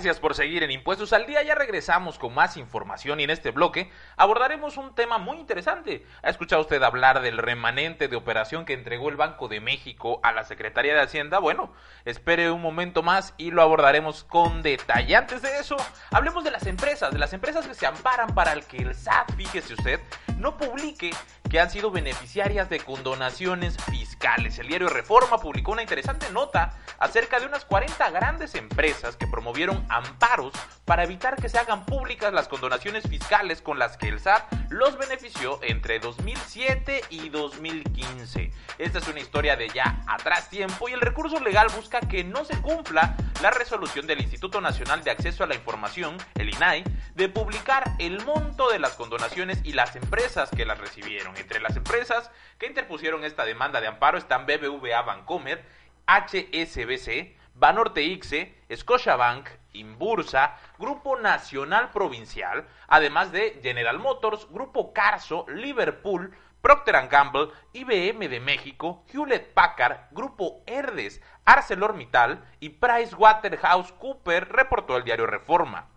Gracias 0.00 0.18
por 0.18 0.34
seguir 0.34 0.62
en 0.62 0.70
Impuestos 0.70 1.12
al 1.12 1.26
Día. 1.26 1.42
Ya 1.42 1.54
regresamos 1.54 2.18
con 2.18 2.32
más 2.32 2.56
información 2.56 3.20
y 3.20 3.24
en 3.24 3.28
este 3.28 3.50
bloque 3.50 3.90
abordaremos 4.16 4.78
un 4.78 4.94
tema 4.94 5.18
muy 5.18 5.36
interesante. 5.36 6.06
¿Ha 6.22 6.30
escuchado 6.30 6.62
usted 6.62 6.82
hablar 6.82 7.20
del 7.20 7.36
remanente 7.36 8.08
de 8.08 8.16
operación 8.16 8.64
que 8.64 8.72
entregó 8.72 9.10
el 9.10 9.16
Banco 9.16 9.46
de 9.48 9.60
México 9.60 10.18
a 10.22 10.32
la 10.32 10.44
Secretaría 10.44 10.94
de 10.94 11.02
Hacienda? 11.02 11.38
Bueno, 11.38 11.74
espere 12.06 12.50
un 12.50 12.62
momento 12.62 13.02
más 13.02 13.34
y 13.36 13.50
lo 13.50 13.60
abordaremos 13.60 14.24
con 14.24 14.62
detalle. 14.62 15.16
Antes 15.16 15.42
de 15.42 15.58
eso, 15.58 15.76
hablemos 16.12 16.44
de 16.44 16.50
las 16.50 16.66
empresas, 16.66 17.12
de 17.12 17.18
las 17.18 17.34
empresas 17.34 17.66
que 17.66 17.74
se 17.74 17.84
amparan 17.84 18.34
para 18.34 18.54
el 18.54 18.64
que 18.64 18.78
el 18.78 18.94
SAT, 18.94 19.34
fíjese 19.36 19.74
usted, 19.74 20.00
no 20.38 20.56
publique 20.56 21.10
que 21.50 21.60
han 21.60 21.68
sido 21.68 21.90
beneficiarias 21.90 22.70
de 22.70 22.78
condonaciones 22.78 23.76
fiscales. 23.90 24.58
El 24.58 24.68
diario 24.68 24.88
Reforma 24.88 25.38
publicó 25.38 25.72
una 25.72 25.82
interesante 25.82 26.30
nota 26.30 26.74
acerca 26.98 27.40
de 27.40 27.46
unas 27.46 27.64
40 27.64 28.10
grandes 28.10 28.54
empresas 28.54 29.16
que 29.16 29.26
promovieron 29.26 29.84
amparos 29.88 30.52
para 30.84 31.02
evitar 31.02 31.36
que 31.36 31.48
se 31.48 31.58
hagan 31.58 31.84
públicas 31.86 32.32
las 32.32 32.46
condonaciones 32.46 33.08
fiscales 33.08 33.62
con 33.62 33.78
las 33.78 33.96
que 33.96 34.08
el 34.08 34.20
SAT 34.20 34.44
los 34.70 34.96
benefició 34.96 35.58
entre 35.62 35.98
2007 35.98 37.02
y 37.10 37.28
2015. 37.30 38.52
Esta 38.78 38.98
es 38.98 39.08
una 39.08 39.20
historia 39.20 39.56
de 39.56 39.68
ya 39.70 40.02
atrás 40.06 40.48
tiempo 40.50 40.88
y 40.88 40.92
el 40.92 41.00
recurso 41.00 41.40
legal 41.40 41.66
busca 41.74 42.00
que 42.00 42.22
no 42.22 42.44
se 42.44 42.60
cumpla 42.60 43.16
la 43.42 43.50
resolución 43.50 44.06
del 44.06 44.20
Instituto 44.20 44.60
Nacional 44.60 45.02
de 45.02 45.10
Acceso 45.10 45.42
a 45.42 45.46
la 45.46 45.54
Información, 45.54 46.16
el 46.36 46.50
INAI, 46.50 46.84
de 47.14 47.28
publicar 47.28 47.92
el 47.98 48.24
monto 48.24 48.70
de 48.70 48.78
las 48.78 48.92
condonaciones 48.92 49.60
y 49.64 49.72
las 49.72 49.96
empresas 49.96 50.50
que 50.50 50.64
las 50.64 50.78
recibieron. 50.78 51.34
Entre 51.40 51.58
las 51.58 51.74
empresas 51.74 52.30
que 52.58 52.66
interpusieron 52.66 53.24
esta 53.24 53.46
demanda 53.46 53.80
de 53.80 53.86
amparo 53.86 54.18
están 54.18 54.44
BBVA 54.44 55.00
Bancomer, 55.00 55.64
HSBC, 56.06 57.34
Banorte 57.54 58.02
ICSE, 58.02 58.54
Scotiabank, 58.76 59.48
Inbursa, 59.72 60.58
Grupo 60.78 61.18
Nacional 61.18 61.90
Provincial, 61.92 62.68
además 62.88 63.32
de 63.32 63.58
General 63.62 63.98
Motors, 63.98 64.46
Grupo 64.50 64.92
Carso, 64.92 65.46
Liverpool, 65.48 66.36
Procter 66.60 67.08
Gamble, 67.08 67.48
IBM 67.72 68.28
de 68.28 68.40
México, 68.40 69.02
Hewlett 69.10 69.54
Packard, 69.54 70.08
Grupo 70.10 70.62
Herdes, 70.66 71.22
ArcelorMittal 71.46 72.44
y 72.60 72.68
PricewaterhouseCoopers, 72.68 74.46
reportó 74.46 74.98
el 74.98 75.04
diario 75.04 75.26
Reforma. 75.26 75.88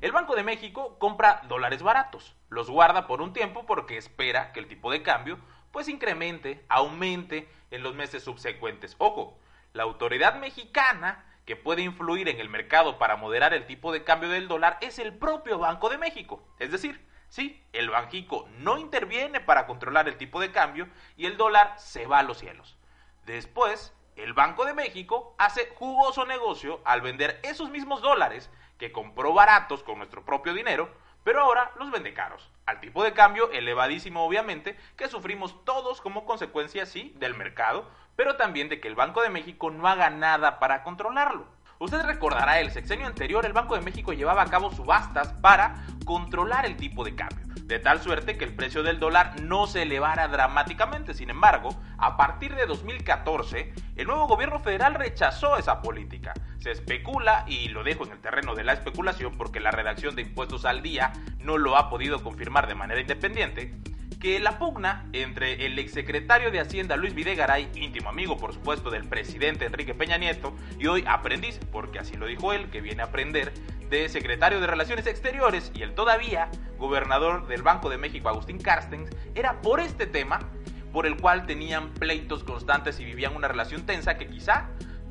El 0.00 0.12
Banco 0.12 0.34
de 0.34 0.42
México 0.42 0.98
compra 0.98 1.42
dólares 1.46 1.82
baratos, 1.82 2.34
los 2.48 2.70
guarda 2.70 3.06
por 3.06 3.20
un 3.20 3.34
tiempo 3.34 3.66
porque 3.66 3.98
espera 3.98 4.50
que 4.52 4.60
el 4.60 4.66
tipo 4.66 4.90
de 4.90 5.02
cambio 5.02 5.38
pues 5.72 5.88
incremente, 5.88 6.64
aumente 6.70 7.50
en 7.70 7.82
los 7.82 7.94
meses 7.94 8.24
subsecuentes. 8.24 8.96
Ojo, 8.96 9.38
la 9.74 9.82
autoridad 9.82 10.36
mexicana 10.36 11.26
que 11.44 11.54
puede 11.54 11.82
influir 11.82 12.30
en 12.30 12.40
el 12.40 12.48
mercado 12.48 12.98
para 12.98 13.16
moderar 13.16 13.52
el 13.52 13.66
tipo 13.66 13.92
de 13.92 14.02
cambio 14.02 14.30
del 14.30 14.48
dólar 14.48 14.78
es 14.80 14.98
el 14.98 15.12
propio 15.12 15.58
Banco 15.58 15.90
de 15.90 15.98
México. 15.98 16.42
Es 16.58 16.72
decir, 16.72 17.06
sí, 17.28 17.62
el 17.74 17.90
Banjico 17.90 18.48
no 18.56 18.78
interviene 18.78 19.40
para 19.40 19.66
controlar 19.66 20.08
el 20.08 20.16
tipo 20.16 20.40
de 20.40 20.50
cambio 20.50 20.88
y 21.18 21.26
el 21.26 21.36
dólar 21.36 21.74
se 21.76 22.06
va 22.06 22.20
a 22.20 22.22
los 22.22 22.38
cielos. 22.38 22.78
Después, 23.26 23.94
el 24.16 24.32
Banco 24.32 24.64
de 24.64 24.72
México 24.72 25.34
hace 25.36 25.68
jugoso 25.74 26.24
negocio 26.24 26.80
al 26.86 27.02
vender 27.02 27.38
esos 27.42 27.68
mismos 27.68 28.00
dólares 28.00 28.50
que 28.80 28.90
compró 28.90 29.34
baratos 29.34 29.82
con 29.84 29.98
nuestro 29.98 30.24
propio 30.24 30.54
dinero, 30.54 30.88
pero 31.22 31.42
ahora 31.42 31.70
los 31.78 31.90
vende 31.90 32.14
caros, 32.14 32.50
al 32.64 32.80
tipo 32.80 33.04
de 33.04 33.12
cambio 33.12 33.52
elevadísimo 33.52 34.24
obviamente, 34.24 34.76
que 34.96 35.06
sufrimos 35.06 35.64
todos 35.66 36.00
como 36.00 36.24
consecuencia, 36.24 36.86
sí, 36.86 37.14
del 37.18 37.36
mercado, 37.36 37.86
pero 38.16 38.36
también 38.36 38.70
de 38.70 38.80
que 38.80 38.88
el 38.88 38.94
Banco 38.94 39.20
de 39.20 39.28
México 39.28 39.70
no 39.70 39.86
haga 39.86 40.08
nada 40.08 40.58
para 40.58 40.82
controlarlo. 40.82 41.46
Usted 41.78 42.02
recordará, 42.02 42.58
el 42.60 42.70
sexenio 42.70 43.06
anterior 43.06 43.44
el 43.44 43.52
Banco 43.52 43.74
de 43.74 43.82
México 43.82 44.14
llevaba 44.14 44.42
a 44.42 44.50
cabo 44.50 44.72
subastas 44.72 45.34
para 45.34 45.84
controlar 46.06 46.64
el 46.64 46.76
tipo 46.76 47.04
de 47.04 47.14
cambio, 47.14 47.49
de 47.70 47.78
tal 47.78 48.02
suerte 48.02 48.36
que 48.36 48.44
el 48.44 48.52
precio 48.52 48.82
del 48.82 48.98
dólar 48.98 49.40
no 49.42 49.68
se 49.68 49.82
elevara 49.82 50.26
dramáticamente. 50.26 51.14
Sin 51.14 51.30
embargo, 51.30 51.80
a 51.98 52.16
partir 52.16 52.56
de 52.56 52.66
2014, 52.66 53.72
el 53.94 54.06
nuevo 54.08 54.26
gobierno 54.26 54.58
federal 54.58 54.94
rechazó 54.94 55.56
esa 55.56 55.80
política. 55.80 56.34
Se 56.58 56.72
especula, 56.72 57.44
y 57.46 57.68
lo 57.68 57.84
dejo 57.84 58.04
en 58.04 58.10
el 58.10 58.18
terreno 58.18 58.56
de 58.56 58.64
la 58.64 58.72
especulación 58.72 59.38
porque 59.38 59.60
la 59.60 59.70
redacción 59.70 60.16
de 60.16 60.22
impuestos 60.22 60.64
al 60.64 60.82
día 60.82 61.12
no 61.38 61.58
lo 61.58 61.76
ha 61.76 61.88
podido 61.88 62.24
confirmar 62.24 62.66
de 62.66 62.74
manera 62.74 63.00
independiente, 63.00 63.72
que 64.18 64.40
la 64.40 64.58
pugna 64.58 65.06
entre 65.12 65.64
el 65.64 65.78
exsecretario 65.78 66.50
de 66.50 66.58
Hacienda 66.58 66.96
Luis 66.96 67.14
Videgaray, 67.14 67.70
íntimo 67.76 68.08
amigo 68.08 68.36
por 68.36 68.52
supuesto 68.52 68.90
del 68.90 69.04
presidente 69.04 69.64
Enrique 69.64 69.94
Peña 69.94 70.18
Nieto, 70.18 70.56
y 70.78 70.88
hoy 70.88 71.04
aprendiz, 71.06 71.60
porque 71.70 72.00
así 72.00 72.16
lo 72.16 72.26
dijo 72.26 72.52
él, 72.52 72.68
que 72.68 72.80
viene 72.80 73.02
a 73.02 73.06
aprender, 73.06 73.54
de 73.90 74.08
secretario 74.08 74.60
de 74.60 74.68
Relaciones 74.68 75.06
Exteriores 75.06 75.72
y 75.74 75.82
el 75.82 75.94
todavía 75.94 76.48
gobernador 76.78 77.48
del 77.48 77.62
Banco 77.62 77.90
de 77.90 77.98
México 77.98 78.28
Agustín 78.28 78.58
Carstens, 78.58 79.10
era 79.34 79.60
por 79.60 79.80
este 79.80 80.06
tema 80.06 80.38
por 80.92 81.06
el 81.06 81.16
cual 81.16 81.46
tenían 81.46 81.90
pleitos 81.94 82.44
constantes 82.44 82.98
y 83.00 83.04
vivían 83.04 83.36
una 83.36 83.48
relación 83.48 83.82
tensa 83.86 84.16
que 84.16 84.28
quizá 84.28 84.68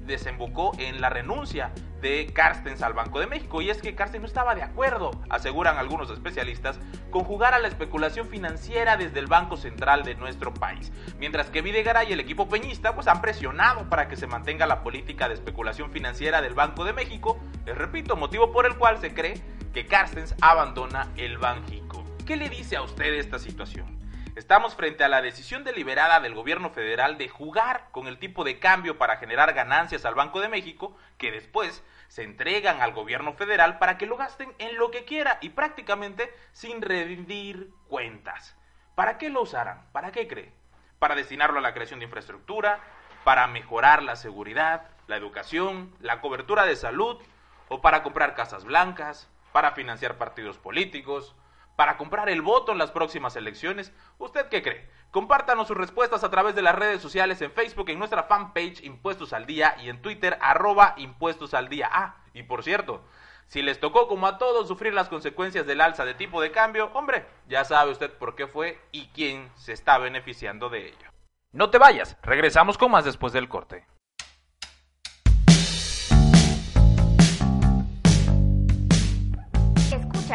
desembocó 0.10 0.72
en 0.78 1.00
la 1.00 1.10
renuncia 1.10 1.72
de 2.02 2.32
Carstens 2.34 2.82
al 2.82 2.94
Banco 2.94 3.20
de 3.20 3.28
México. 3.28 3.62
Y 3.62 3.70
es 3.70 3.82
que 3.82 3.96
Carstens 3.96 4.22
no 4.22 4.28
estaba 4.28 4.56
de 4.56 4.64
acuerdo, 4.64 5.12
aseguran 5.30 5.78
algunos 5.78 6.10
especialistas, 6.10 6.80
con 7.12 7.24
jugar 7.24 7.54
a 7.54 7.60
la 7.60 7.68
especulación 7.68 8.28
financiera 8.28 8.98
desde 8.98 9.20
el 9.20 9.28
Banco 9.28 9.56
Central 9.56 10.04
de 10.04 10.16
nuestro 10.16 10.54
país. 10.54 10.92
Mientras 11.20 11.50
que 11.50 11.62
Videgaray 11.62 12.10
y 12.10 12.14
el 12.14 12.20
equipo 12.20 12.50
peñista 12.50 12.96
pues 12.96 13.08
han 13.08 13.22
presionado 13.22 13.88
para 13.90 14.08
que 14.08 14.18
se 14.18 14.28
mantenga 14.28 14.66
la 14.66 14.84
política 14.84 15.28
de 15.28 15.36
especulación 15.36 15.92
financiera 15.92 16.42
del 16.42 16.56
Banco 16.56 16.84
de 16.84 16.94
México. 16.94 17.40
Les 17.70 17.78
repito, 17.78 18.16
motivo 18.16 18.52
por 18.52 18.66
el 18.66 18.78
cual 18.78 18.98
se 18.98 19.14
cree 19.14 19.40
que 19.76 19.86
Carstens 19.86 20.34
abandona 20.42 21.08
el 21.18 21.38
Banjico. 21.38 22.04
¿Qué 22.26 22.36
le 22.36 22.50
dice 22.50 22.76
a 22.78 22.82
usted 22.82 23.14
esta 23.14 23.38
situación? 23.38 24.00
Estamos 24.36 24.74
frente 24.74 25.04
a 25.04 25.08
la 25.08 25.22
decisión 25.22 25.64
deliberada 25.64 26.20
del 26.20 26.34
gobierno 26.34 26.72
federal 26.72 27.20
de 27.20 27.30
jugar 27.30 27.90
con 27.92 28.08
el 28.08 28.18
tipo 28.18 28.44
de 28.44 28.58
cambio 28.58 28.98
para 28.98 29.18
generar 29.18 29.54
ganancias 29.54 30.04
al 30.06 30.16
Banco 30.16 30.40
de 30.40 30.50
México, 30.50 30.98
que 31.20 31.30
después 31.30 31.84
se 32.08 32.24
entregan 32.24 32.82
al 32.82 32.92
gobierno 32.92 33.34
federal 33.34 33.78
para 33.78 34.00
que 34.00 34.08
lo 34.08 34.18
gasten 34.18 34.52
en 34.58 34.76
lo 34.80 34.90
que 34.90 35.06
quiera 35.06 35.38
y 35.40 35.50
prácticamente 35.50 36.34
sin 36.54 36.82
rendir 36.82 37.70
cuentas. 37.88 38.58
¿Para 38.96 39.20
qué 39.20 39.30
lo 39.30 39.44
usarán? 39.44 39.86
¿Para 39.92 40.12
qué 40.12 40.28
cree? 40.28 40.52
¿Para 40.98 41.14
destinarlo 41.14 41.60
a 41.60 41.62
la 41.62 41.76
creación 41.76 42.00
de 42.00 42.06
infraestructura? 42.06 42.80
¿Para 43.24 43.46
mejorar 43.46 44.02
la 44.02 44.16
seguridad, 44.16 44.88
la 45.06 45.18
educación, 45.18 45.96
la 46.00 46.20
cobertura 46.20 46.66
de 46.66 46.76
salud? 46.76 47.22
¿O 47.70 47.82
para 47.82 48.04
comprar 48.04 48.36
casas 48.36 48.66
blancas? 48.66 49.30
¿Para 49.54 49.72
financiar 49.72 50.18
partidos 50.18 50.58
políticos? 50.58 51.36
para 51.80 51.96
comprar 51.96 52.28
el 52.28 52.42
voto 52.42 52.74
en 52.74 52.78
las 52.78 52.92
próximas 52.92 53.38
elecciones? 53.38 53.94
¿Usted 54.18 54.50
qué 54.50 54.62
cree? 54.62 54.90
Compártanos 55.12 55.70
sus 55.70 55.78
respuestas 55.78 56.26
a 56.26 56.30
través 56.30 56.54
de 56.54 56.62
las 56.62 56.76
redes 56.76 57.02
sociales 57.02 57.42
en 57.42 57.54
Facebook, 57.54 57.90
en 57.90 57.98
nuestra 57.98 58.24
fanpage 58.24 58.84
Impuestos 58.84 59.32
al 59.32 59.46
Día 59.46 59.78
y 59.82 59.88
en 59.88 60.02
Twitter 60.02 60.38
arroba 60.42 60.94
Impuestos 60.98 61.54
al 61.54 61.70
Día. 61.70 61.90
Ah, 61.90 62.18
y 62.34 62.44
por 62.44 62.64
cierto, 62.66 63.06
si 63.48 63.62
les 63.62 63.80
tocó 63.80 64.10
como 64.10 64.28
a 64.28 64.38
todos 64.38 64.68
sufrir 64.68 64.94
las 64.94 65.08
consecuencias 65.08 65.66
del 65.66 65.80
alza 65.80 66.04
de 66.04 66.16
tipo 66.16 66.42
de 66.42 66.52
cambio, 66.52 66.92
hombre, 66.96 67.26
ya 67.48 67.64
sabe 67.64 67.92
usted 67.92 68.12
por 68.12 68.36
qué 68.36 68.48
fue 68.48 68.78
y 68.92 69.08
quién 69.14 69.50
se 69.56 69.72
está 69.72 69.98
beneficiando 70.00 70.68
de 70.68 70.90
ello. 70.90 71.10
No 71.54 71.70
te 71.70 71.78
vayas, 71.78 72.18
regresamos 72.24 72.78
con 72.78 72.92
más 72.92 73.06
después 73.06 73.32
del 73.32 73.48
corte. 73.48 73.86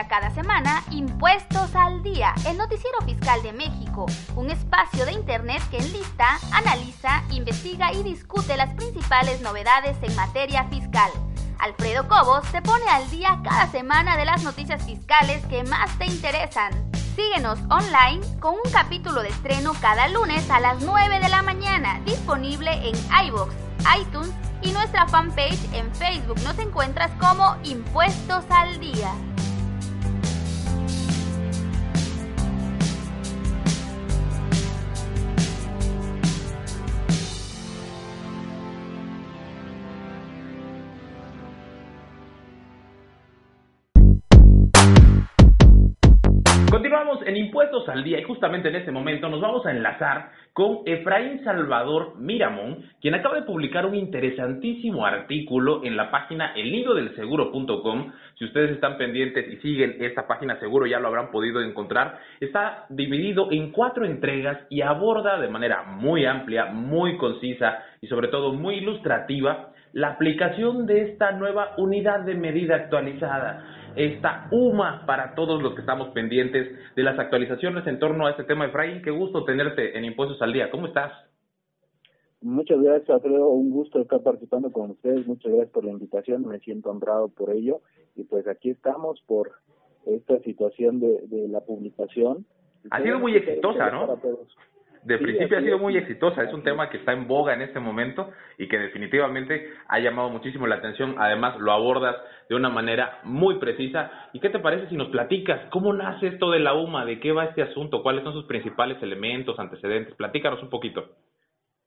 Cada 0.03 0.31
semana 0.31 0.83
Impuestos 0.91 1.75
al 1.77 2.03
Día, 2.03 2.35
el 2.49 2.59
noticiero 2.59 2.99
fiscal 3.07 3.41
de 3.45 3.53
México, 3.53 4.07
un 4.35 4.51
espacio 4.51 5.07
de 5.07 5.13
Internet 5.13 5.63
que 5.71 5.79
enlista, 5.79 6.41
analiza, 6.51 7.23
investiga 7.31 7.93
y 7.93 8.03
discute 8.03 8.57
las 8.57 8.75
principales 8.75 9.41
novedades 9.41 9.97
en 10.03 10.15
materia 10.17 10.65
fiscal. 10.65 11.11
Alfredo 11.61 12.09
Cobos 12.09 12.43
te 12.51 12.61
pone 12.61 12.85
al 12.89 13.09
día 13.11 13.39
cada 13.45 13.69
semana 13.71 14.17
de 14.17 14.25
las 14.25 14.43
noticias 14.43 14.85
fiscales 14.85 15.47
que 15.47 15.63
más 15.63 15.97
te 15.97 16.07
interesan. 16.07 16.73
Síguenos 17.15 17.61
online 17.71 18.21
con 18.41 18.55
un 18.55 18.73
capítulo 18.73 19.23
de 19.23 19.29
estreno 19.29 19.75
cada 19.81 20.09
lunes 20.09 20.51
a 20.51 20.59
las 20.59 20.83
9 20.83 21.21
de 21.21 21.29
la 21.29 21.43
mañana, 21.43 22.01
disponible 22.05 22.73
en 22.73 22.97
iBox, 23.29 23.55
iTunes 24.01 24.33
y 24.61 24.73
nuestra 24.73 25.07
fanpage 25.07 25.73
en 25.73 25.95
Facebook. 25.95 26.41
Nos 26.43 26.59
encuentras 26.59 27.13
como 27.21 27.57
Impuestos 27.63 28.45
al 28.51 28.81
Día. 28.81 29.13
Y 47.97 48.23
justamente 48.25 48.69
en 48.69 48.77
este 48.77 48.91
momento 48.91 49.29
nos 49.29 49.41
vamos 49.41 49.65
a 49.67 49.71
enlazar 49.71 50.31
con 50.53 50.81
Efraín 50.85 51.45
Salvador 51.45 52.15
Miramón, 52.19 52.85
quien 53.01 53.15
acaba 53.15 53.37
de 53.37 53.43
publicar 53.43 53.87
un 53.87 53.95
interesantísimo 53.95 55.07
artículo 55.07 55.85
en 55.85 55.97
la 55.97 56.11
página 56.11 56.53
elhilodelseguro.com. 56.55 58.13
Si 58.39 58.45
ustedes 58.45 58.73
están 58.73 58.99
pendientes 58.99 59.47
y 59.53 59.57
siguen 59.59 59.97
esta 60.01 60.27
página 60.27 60.59
seguro 60.59 60.87
ya 60.87 60.99
lo 60.99 61.09
habrán 61.09 61.31
podido 61.31 61.61
encontrar. 61.61 62.19
Está 62.41 62.87
dividido 62.89 63.49
en 63.53 63.71
cuatro 63.71 64.05
entregas 64.05 64.59
y 64.71 64.81
aborda 64.81 65.39
de 65.39 65.49
manera 65.49 65.83
muy 65.85 66.25
amplia, 66.25 66.67
muy 66.67 67.17
concisa 67.17 67.83
y 68.01 68.09
sobre 68.09 68.29
todo 68.29 68.53
muy 68.53 68.77
ilustrativa 68.77 69.71
la 69.95 70.09
aplicación 70.09 70.87
de 70.87 71.03
esta 71.03 71.33
nueva 71.33 71.75
unidad 71.79 72.21
de 72.21 72.35
medida 72.35 72.75
actualizada 72.75 73.65
esta 73.97 74.49
UMA 74.51 75.07
para 75.07 75.37
todos 75.37 75.63
los 75.63 75.75
que 75.75 75.81
estamos 75.81 76.09
pendientes 76.09 76.69
de 76.97 77.03
las 77.05 77.17
actualizaciones 77.17 77.87
en 77.87 78.01
torno 78.01 78.27
a 78.27 78.31
este 78.31 78.43
tema. 78.43 78.67
Efraín, 78.67 79.03
qué 79.03 79.13
gusto 79.13 79.45
tenerte 79.45 79.97
en 79.97 80.05
Impuestos 80.05 80.43
al 80.43 80.53
Día. 80.53 80.69
¿Cómo 80.73 80.89
estás? 80.89 81.13
Muchas 82.41 82.83
gracias, 82.83 83.09
Alfredo. 83.09 83.49
Un 83.51 83.71
gusto 83.71 84.01
estar 84.01 84.21
participando 84.21 84.73
con 84.73 84.91
ustedes. 84.91 85.27
Muchas 85.29 85.53
gracias 85.53 85.71
por 85.71 85.85
la 85.85 85.93
invitación. 85.93 86.45
Me 86.45 86.59
siento 86.59 86.91
honrado 86.91 87.29
por 87.29 87.51
ello. 87.51 87.81
Y 88.17 88.25
pues 88.25 88.49
aquí 88.49 88.71
estamos 88.71 89.23
por 89.27 89.53
esta 90.07 90.41
situación 90.41 90.99
de, 90.99 91.21
de 91.29 91.49
la 91.49 91.61
publicación. 91.61 92.45
Ha 92.91 93.01
sido 93.01 93.21
muy 93.21 93.37
exitosa, 93.37 93.91
¿no? 93.91 94.19
De 95.05 95.19
principio 95.19 95.59
ha 95.59 95.61
sido 95.61 95.79
muy 95.79 95.97
exitosa, 95.97 96.43
es 96.43 96.53
un 96.55 96.63
tema 96.63 96.89
que 96.89 96.97
está 96.97 97.13
en 97.13 97.29
boga 97.29 97.53
en 97.53 97.61
este 97.61 97.79
momento 97.79 98.31
y 98.57 98.69
que 98.69 98.79
definitivamente 98.79 99.69
ha 99.87 99.99
llamado 100.01 100.31
muchísimo 100.31 100.67
la 100.67 100.77
atención, 100.77 101.17
además 101.19 101.59
lo 101.61 101.73
abordas 101.73 102.17
de 102.49 102.55
una 102.55 102.71
manera 102.71 103.21
muy 103.25 103.59
precisa. 103.59 104.11
¿Y 104.33 104.41
qué 104.41 104.49
te 104.49 104.61
parece 104.61 104.89
si 104.89 104.97
nos 104.97 105.09
platicas 105.09 105.69
cómo 105.71 105.93
nace 105.93 106.29
esto 106.29 106.51
de 106.51 106.61
la 106.61 106.75
UMA, 106.75 107.05
de 107.05 107.21
qué 107.21 107.33
va 107.33 107.45
este 107.45 107.63
asunto, 107.63 108.03
cuáles 108.03 108.25
son 108.25 108.33
sus 108.33 108.47
principales 108.47 109.03
elementos, 109.03 109.59
antecedentes? 109.59 110.15
Platícanos 110.15 110.63
un 110.63 110.71
poquito. 110.71 111.05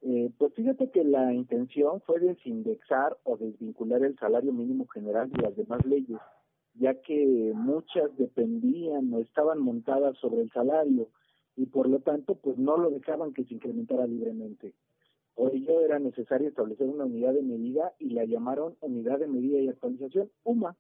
Eh, 0.04 0.30
pues 0.38 0.54
fíjate 0.54 0.92
que 0.92 1.04
la 1.04 1.34
intención 1.34 2.02
fue 2.02 2.20
desindexar 2.20 3.18
o 3.24 3.36
desvincular 3.38 4.04
el 4.04 4.16
salario 4.20 4.54
mínimo 4.54 4.88
general 4.88 5.30
de 5.32 5.42
las 5.42 5.56
demás 5.56 5.84
leyes, 5.86 6.20
ya 6.76 6.94
que 7.02 7.52
muchas 7.56 8.16
dependían 8.16 9.12
o 9.12 9.20
estaban 9.22 9.60
montadas 9.60 10.16
sobre 10.20 10.42
el 10.42 10.52
salario 10.52 11.08
y 11.58 11.66
por 11.66 11.90
lo 11.90 12.00
tanto 12.00 12.36
pues 12.36 12.58
no 12.58 12.78
lo 12.78 12.92
dejaban 12.92 13.34
que 13.34 13.44
se 13.44 13.56
incrementara 13.56 14.06
libremente. 14.06 14.74
Por 15.36 15.54
ello 15.54 15.82
era 15.82 16.00
necesario 16.00 16.48
establecer 16.48 16.88
una 16.88 17.06
unidad 17.06 17.34
de 17.34 17.42
medida 17.42 17.94
y 18.00 18.12
la 18.12 18.26
llamaron 18.26 18.76
Unidad 18.80 19.20
de 19.20 19.28
Medida 19.28 19.60
y 19.60 19.68
Actualización, 19.68 20.30
UMA, 20.44 20.76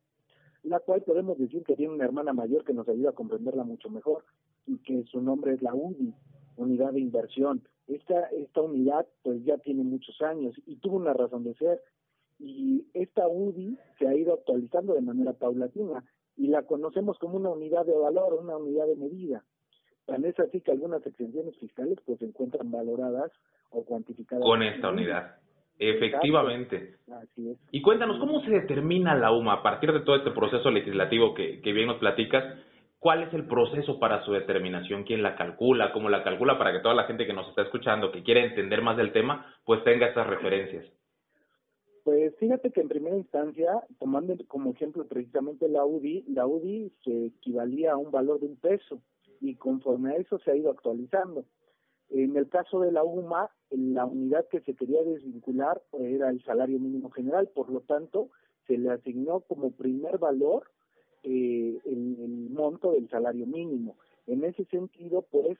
la 0.63 0.79
cual 0.79 1.01
podemos 1.01 1.37
decir 1.37 1.63
que 1.63 1.75
tiene 1.75 1.93
una 1.93 2.05
hermana 2.05 2.33
mayor 2.33 2.63
que 2.63 2.73
nos 2.73 2.87
ayuda 2.87 3.09
a 3.09 3.15
comprenderla 3.15 3.63
mucho 3.63 3.89
mejor 3.89 4.23
y 4.65 4.77
que 4.79 5.03
su 5.05 5.21
nombre 5.21 5.53
es 5.53 5.61
la 5.61 5.73
UDI, 5.73 6.13
Unidad 6.57 6.93
de 6.93 6.99
Inversión. 6.99 7.63
Esta, 7.87 8.21
esta 8.29 8.61
unidad 8.61 9.07
pues 9.23 9.43
ya 9.45 9.57
tiene 9.57 9.83
muchos 9.83 10.21
años 10.21 10.55
y 10.65 10.75
tuvo 10.77 10.97
una 10.97 11.13
razón 11.13 11.43
de 11.43 11.55
ser 11.55 11.81
y 12.39 12.85
esta 12.93 13.27
UDI 13.27 13.77
se 13.97 14.07
ha 14.07 14.15
ido 14.15 14.33
actualizando 14.33 14.93
de 14.93 15.01
manera 15.01 15.33
paulatina 15.33 16.03
y 16.35 16.47
la 16.47 16.63
conocemos 16.63 17.17
como 17.17 17.37
una 17.37 17.49
unidad 17.49 17.85
de 17.85 17.97
valor, 17.97 18.35
una 18.35 18.57
unidad 18.57 18.85
de 18.85 18.95
medida. 18.95 19.43
Tan 20.07 20.23
es 20.23 20.39
así 20.39 20.61
que 20.61 20.71
algunas 20.71 21.05
exenciones 21.05 21.55
fiscales 21.57 21.99
pues 22.05 22.17
se 22.19 22.25
encuentran 22.25 22.71
valoradas 22.71 23.29
o 23.71 23.83
cuantificadas. 23.83 24.43
Con 24.43 24.63
esta 24.63 24.89
unidad. 24.89 25.35
Efectivamente. 25.77 26.95
Así 27.11 27.49
es. 27.49 27.57
Y 27.71 27.81
cuéntanos, 27.81 28.17
¿cómo 28.17 28.41
se 28.41 28.51
determina 28.51 29.15
la 29.15 29.31
UMA 29.33 29.53
a 29.53 29.63
partir 29.63 29.91
de 29.91 29.99
todo 29.99 30.15
este 30.15 30.31
proceso 30.31 30.71
legislativo 30.71 31.33
que, 31.33 31.61
que 31.61 31.73
bien 31.73 31.87
nos 31.87 31.97
platicas? 31.97 32.43
¿Cuál 32.99 33.23
es 33.23 33.33
el 33.33 33.45
proceso 33.47 33.99
para 33.99 34.23
su 34.23 34.31
determinación? 34.31 35.03
¿Quién 35.03 35.21
la 35.21 35.35
calcula? 35.35 35.91
¿Cómo 35.91 36.09
la 36.09 36.23
calcula? 36.23 36.57
Para 36.57 36.71
que 36.71 36.79
toda 36.79 36.95
la 36.95 37.03
gente 37.03 37.27
que 37.27 37.33
nos 37.33 37.47
está 37.49 37.63
escuchando, 37.63 38.11
que 38.11 38.23
quiere 38.23 38.45
entender 38.45 38.81
más 38.81 38.95
del 38.95 39.11
tema, 39.11 39.45
pues 39.65 39.83
tenga 39.83 40.07
estas 40.07 40.25
referencias. 40.25 40.85
Pues 42.05 42.33
fíjate 42.37 42.71
que 42.71 42.79
en 42.79 42.87
primera 42.87 43.17
instancia, 43.17 43.83
tomando 43.99 44.33
como 44.47 44.71
ejemplo 44.71 45.05
precisamente 45.05 45.67
la 45.67 45.83
UDI, 45.83 46.23
la 46.29 46.47
UDI 46.47 46.93
se 47.03 47.25
equivalía 47.25 47.91
a 47.91 47.97
un 47.97 48.09
valor 48.09 48.39
de 48.39 48.45
un 48.45 48.55
peso 48.55 49.01
y 49.41 49.55
conforme 49.55 50.11
a 50.11 50.15
eso 50.17 50.39
se 50.39 50.51
ha 50.51 50.55
ido 50.55 50.71
actualizando. 50.71 51.45
En 52.09 52.37
el 52.37 52.47
caso 52.47 52.79
de 52.79 52.91
la 52.91 53.03
UMA, 53.03 53.49
la 53.69 54.05
unidad 54.05 54.47
que 54.47 54.61
se 54.61 54.75
quería 54.75 55.03
desvincular 55.03 55.81
era 55.99 56.29
el 56.29 56.41
salario 56.43 56.79
mínimo 56.79 57.09
general, 57.09 57.49
por 57.53 57.69
lo 57.69 57.81
tanto, 57.81 58.29
se 58.65 58.77
le 58.77 58.91
asignó 58.91 59.41
como 59.41 59.71
primer 59.71 60.17
valor 60.17 60.69
eh, 61.23 61.79
el, 61.85 62.49
monto 62.51 62.93
del 62.93 63.09
salario 63.09 63.45
mínimo. 63.45 63.97
En 64.25 64.43
ese 64.43 64.65
sentido, 64.65 65.23
pues, 65.29 65.57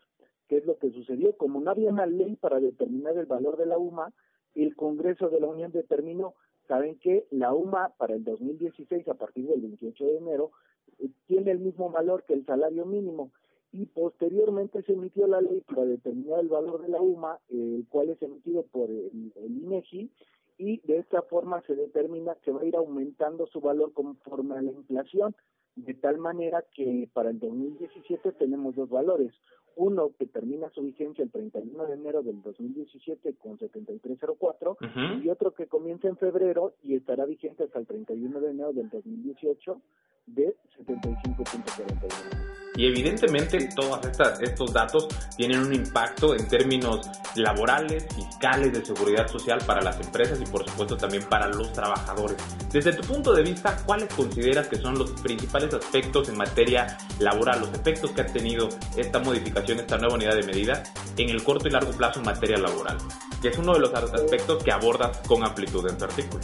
¿qué 0.47 0.57
es 0.57 0.65
lo 0.65 0.77
que 0.77 0.91
sucedió? 0.91 1.35
Como 1.35 1.59
no 1.59 1.71
había 1.71 1.89
una 1.89 2.05
ley 2.05 2.35
para 2.37 2.59
determinar 2.59 3.17
el 3.17 3.25
valor 3.25 3.57
de 3.57 3.65
la 3.65 3.77
UMA, 3.77 4.13
el 4.55 4.75
Congreso 4.75 5.29
de 5.29 5.39
la 5.39 5.47
Unión 5.47 5.71
determinó, 5.71 6.33
¿saben 6.67 6.97
que 6.99 7.27
La 7.29 7.53
UMA 7.53 7.93
para 7.97 8.15
el 8.15 8.23
2016, 8.23 9.07
a 9.09 9.13
partir 9.15 9.47
del 9.47 9.61
28 9.61 10.05
de 10.05 10.17
enero, 10.17 10.51
eh, 10.99 11.09
tiene 11.27 11.51
el 11.51 11.59
mismo 11.59 11.91
valor 11.91 12.23
que 12.23 12.33
el 12.33 12.45
salario 12.45 12.85
mínimo 12.85 13.31
y 13.71 13.86
posteriormente 13.86 14.82
se 14.84 14.93
emitió 14.93 15.27
la 15.27 15.41
ley 15.41 15.62
para 15.62 15.86
determinar 15.86 16.39
el 16.39 16.47
valor 16.47 16.82
de 16.82 16.89
la 16.89 17.01
UMA, 17.01 17.39
el 17.49 17.86
cual 17.89 18.10
es 18.10 18.21
emitido 18.21 18.63
por 18.63 18.89
el, 18.89 19.34
el 19.36 19.58
INEGI 19.63 20.10
y 20.58 20.80
de 20.88 20.97
esta 20.99 21.21
forma 21.23 21.62
se 21.63 21.75
determina 21.75 22.36
que 22.36 22.51
va 22.51 22.62
a 22.62 22.65
ir 22.65 22.75
aumentando 22.75 23.45
su 23.47 23.62
valor 23.62 23.93
conforme 23.93 24.56
a 24.58 24.62
la 24.62 24.71
inflación, 24.71 25.36
de 25.75 25.93
tal 25.93 26.17
manera 26.17 26.63
que 26.73 27.08
para 27.13 27.30
el 27.30 27.39
2017 27.39 28.32
tenemos 28.34 28.75
dos 28.75 28.89
valores, 28.89 29.32
uno 29.75 30.12
que 30.17 30.25
termina 30.25 30.71
su 30.71 30.82
vigencia 30.82 31.23
el 31.23 31.30
31 31.30 31.86
de 31.86 31.93
enero 31.93 32.23
del 32.23 32.41
2017 32.41 33.36
con 33.36 33.60
7304 33.60 34.77
y 35.21 35.30
otro 35.30 35.53
que 35.53 35.67
comienza 35.67 36.08
en 36.08 36.17
febrero 36.17 36.73
y 36.82 36.95
estará 36.95 37.25
vigente 37.25 37.65
hasta 37.65 37.77
el 37.77 37.86
31 37.86 38.39
de 38.41 38.49
enero 38.49 38.73
del 38.73 38.89
2018 38.89 39.80
de 40.25 40.56
75.41. 40.80 42.66
Y 42.77 42.85
evidentemente 42.85 43.69
todos 43.75 43.99
estos 44.39 44.71
datos 44.71 45.07
tienen 45.35 45.61
un 45.61 45.73
impacto 45.73 46.35
en 46.35 46.47
términos 46.47 47.09
laborales, 47.35 48.05
fiscales, 48.15 48.71
de 48.71 48.85
seguridad 48.85 49.27
social 49.27 49.59
para 49.65 49.81
las 49.81 49.99
empresas 49.99 50.39
y 50.39 50.45
por 50.45 50.63
supuesto 50.63 50.95
también 50.95 51.23
para 51.23 51.47
los 51.47 51.73
trabajadores. 51.73 52.37
Desde 52.71 52.93
tu 52.93 53.01
punto 53.01 53.33
de 53.33 53.41
vista, 53.41 53.75
¿cuáles 53.83 54.13
consideras 54.13 54.67
que 54.67 54.77
son 54.77 54.95
los 54.97 55.09
principales 55.21 55.73
aspectos 55.73 56.29
en 56.29 56.37
materia 56.37 56.97
laboral, 57.19 57.61
los 57.61 57.73
efectos 57.73 58.11
que 58.11 58.21
ha 58.21 58.27
tenido 58.27 58.69
esta 58.95 59.19
modificación, 59.19 59.79
esta 59.79 59.97
nueva 59.97 60.13
unidad 60.13 60.35
de 60.35 60.43
medida 60.43 60.83
en 61.17 61.29
el 61.29 61.43
corto 61.43 61.67
y 61.67 61.71
largo 61.71 61.91
plazo 61.91 62.19
en 62.19 62.25
materia 62.27 62.59
laboral? 62.59 62.97
Que 63.41 63.49
es 63.49 63.57
uno 63.57 63.73
de 63.73 63.79
los 63.79 63.93
aspectos 63.93 64.63
que 64.63 64.71
abordas 64.71 65.17
con 65.27 65.43
amplitud 65.43 65.89
en 65.89 65.97
tu 65.97 66.05
artículo 66.05 66.43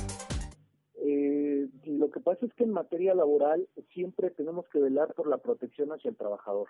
pasa 2.23 2.45
es 2.45 2.53
que 2.53 2.63
en 2.63 2.71
materia 2.71 3.13
laboral 3.13 3.67
siempre 3.93 4.31
tenemos 4.31 4.67
que 4.69 4.79
velar 4.79 5.13
por 5.13 5.27
la 5.27 5.37
protección 5.37 5.91
hacia 5.91 6.09
el 6.09 6.17
trabajador. 6.17 6.69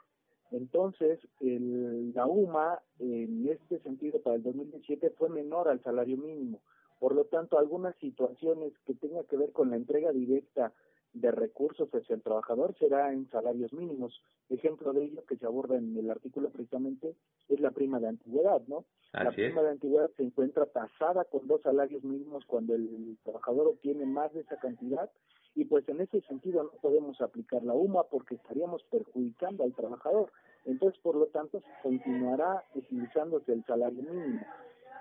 Entonces, 0.52 1.20
el, 1.40 2.14
la 2.14 2.28
UMA, 2.28 2.80
en 3.00 3.48
este 3.50 3.80
sentido, 3.80 4.22
para 4.22 4.36
el 4.36 4.44
2017 4.44 5.12
fue 5.12 5.30
menor 5.30 5.68
al 5.68 5.82
salario 5.82 6.18
mínimo. 6.18 6.62
Por 7.00 7.16
lo 7.16 7.26
tanto, 7.26 7.58
algunas 7.58 7.96
situaciones 7.98 8.74
que 8.86 8.94
tengan 8.94 9.26
que 9.26 9.38
ver 9.38 9.52
con 9.52 9.72
la 9.72 9.78
entrega 9.78 10.12
directa 10.12 10.74
de 11.14 11.32
recursos 11.32 11.90
hacia 11.94 12.16
el 12.16 12.22
trabajador 12.22 12.76
será 12.78 13.14
en 13.14 13.30
salarios 13.30 13.72
mínimos. 13.74 14.22
Ejemplo 14.50 14.94
de 14.94 15.06
ello 15.06 15.24
que 15.26 15.38
se 15.38 15.46
aborda 15.46 15.78
en 15.78 15.96
el 15.98 16.10
artículo 16.10 16.50
precisamente 16.50 17.16
es 17.50 17.60
la 17.60 17.72
prima 17.72 18.00
de 18.00 18.08
antigüedad, 18.08 18.62
¿no? 18.68 18.86
la 19.12 19.32
prima 19.32 19.62
de 19.62 19.70
antigüedad 19.70 20.10
se 20.18 20.24
encuentra 20.24 20.66
tasada 20.66 21.26
con 21.26 21.48
dos 21.48 21.62
salarios 21.62 22.04
mínimos 22.04 22.46
cuando 22.46 22.74
el 22.74 23.18
trabajador 23.24 23.68
obtiene 23.68 24.06
más 24.06 24.34
de 24.34 24.42
esa 24.42 24.58
cantidad 24.58 25.12
y 25.56 25.66
pues 25.66 25.88
en 25.90 26.02
ese 26.02 26.22
sentido 26.22 26.64
no 26.64 26.72
podemos 26.82 27.20
aplicar 27.22 27.64
la 27.64 27.74
UMA 27.74 28.04
porque 28.04 28.36
estaríamos 28.36 28.84
perjudicando 28.84 29.64
al 29.64 29.74
trabajador. 29.74 30.32
Entonces, 30.66 31.00
por 31.02 31.16
lo 31.16 31.28
tanto, 31.28 31.62
continuará 31.82 32.64
utilizándose 32.74 33.54
el 33.54 33.66
salario 33.66 34.02
mínimo. 34.02 34.42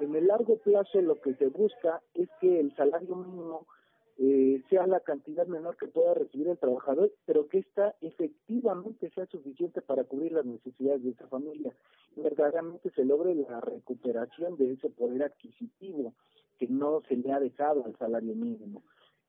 En 0.01 0.15
el 0.15 0.27
largo 0.27 0.57
plazo 0.57 1.01
lo 1.01 1.21
que 1.21 1.35
se 1.35 1.47
busca 1.47 2.03
es 2.15 2.29
que 2.41 2.61
el 2.61 2.75
salario 2.75 3.15
mínimo 3.17 3.67
eh, 4.19 4.63
sea 4.69 4.87
la 4.87 5.01
cantidad 5.01 5.47
menor 5.47 5.77
que 5.77 5.87
pueda 5.87 6.15
recibir 6.15 6.49
el 6.49 6.59
trabajador, 6.59 7.13
pero 7.25 7.49
que 7.49 7.59
ésta 7.59 7.95
efectivamente 8.01 9.11
sea 9.11 9.27
suficiente 9.27 9.81
para 9.81 10.05
cubrir 10.05 10.33
las 10.33 10.45
necesidades 10.45 11.03
de 11.03 11.11
esa 11.11 11.27
familia. 11.29 11.75
Verdaderamente 12.17 12.91
se 12.91 13.05
logre 13.05 13.35
la 13.35 13.61
recuperación 13.61 14.57
de 14.57 14.73
ese 14.73 14.91
poder 14.91 15.23
adquisitivo 15.23 16.15
que 16.59 16.69
no 16.69 17.01
se 17.09 17.17
le 17.17 17.33
ha 17.33 17.41
dejado 17.41 17.85
al 17.85 17.97
salario 17.97 18.35
mínimo. 18.35 18.83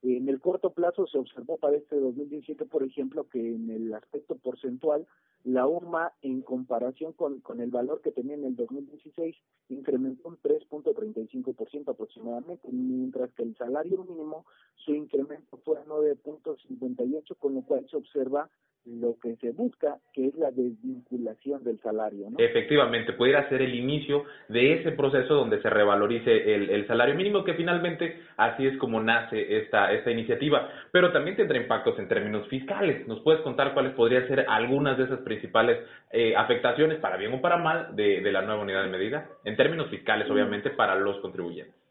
En 0.06 0.28
el 0.28 0.38
corto 0.38 0.68
plazo 0.74 1.06
se 1.06 1.16
observó 1.16 1.56
para 1.56 1.78
este 1.78 1.98
2017, 1.98 2.66
por 2.66 2.82
ejemplo, 2.82 3.26
que 3.26 3.38
en 3.38 3.70
el 3.70 3.94
aspecto 3.94 4.36
porcentual, 4.36 5.06
la 5.44 5.66
UMA 5.66 6.12
en 6.20 6.42
comparación 6.42 7.14
con, 7.14 7.40
con 7.40 7.62
el 7.62 7.70
valor 7.70 8.02
que 8.02 8.12
tenía 8.12 8.34
en 8.34 8.44
el 8.44 8.54
2016 8.54 9.34
incrementó 9.70 10.28
un 10.28 10.36
3.35% 10.42 11.88
aproximadamente, 11.88 12.68
mientras 12.70 13.32
que 13.32 13.44
el 13.44 13.56
salario 13.56 14.04
mínimo 14.04 14.44
su 14.74 14.94
incremento 14.94 15.56
fue 15.64 15.78
a 15.78 15.86
9.58, 15.86 17.38
con 17.38 17.54
lo 17.54 17.62
cual 17.62 17.86
se 17.88 17.96
observa 17.96 18.50
lo 18.86 19.16
que 19.20 19.36
se 19.36 19.50
busca, 19.52 19.98
que 20.12 20.26
es 20.26 20.34
la 20.34 20.50
desvinculación 20.50 21.64
del 21.64 21.80
salario. 21.80 22.30
¿no? 22.30 22.38
Efectivamente, 22.38 23.12
pudiera 23.14 23.48
ser 23.48 23.62
el 23.62 23.74
inicio 23.74 24.24
de 24.48 24.74
ese 24.74 24.92
proceso 24.92 25.34
donde 25.34 25.60
se 25.62 25.70
revalorice 25.70 26.54
el, 26.54 26.70
el, 26.70 26.86
salario 26.86 27.14
mínimo, 27.14 27.44
que 27.44 27.54
finalmente 27.54 28.20
así 28.36 28.66
es 28.66 28.76
como 28.78 29.00
nace 29.00 29.58
esta, 29.58 29.92
esta 29.92 30.10
iniciativa, 30.10 30.68
pero 30.92 31.12
también 31.12 31.36
tendrá 31.36 31.58
impactos 31.58 31.98
en 31.98 32.08
términos 32.08 32.46
fiscales. 32.48 33.06
¿Nos 33.08 33.20
puedes 33.20 33.40
contar 33.42 33.72
cuáles 33.72 33.94
podrían 33.94 34.28
ser 34.28 34.44
algunas 34.48 34.98
de 34.98 35.04
esas 35.04 35.20
principales 35.20 35.78
eh, 36.10 36.34
afectaciones, 36.36 36.98
para 36.98 37.16
bien 37.16 37.32
o 37.32 37.40
para 37.40 37.56
mal, 37.56 37.96
de, 37.96 38.20
de 38.20 38.32
la 38.32 38.42
nueva 38.42 38.62
unidad 38.62 38.84
de 38.84 38.90
medida? 38.90 39.28
En 39.44 39.56
términos 39.56 39.88
fiscales, 39.88 40.28
obviamente, 40.30 40.70
para 40.70 40.94
los 40.94 41.18
contribuyentes. 41.20 41.83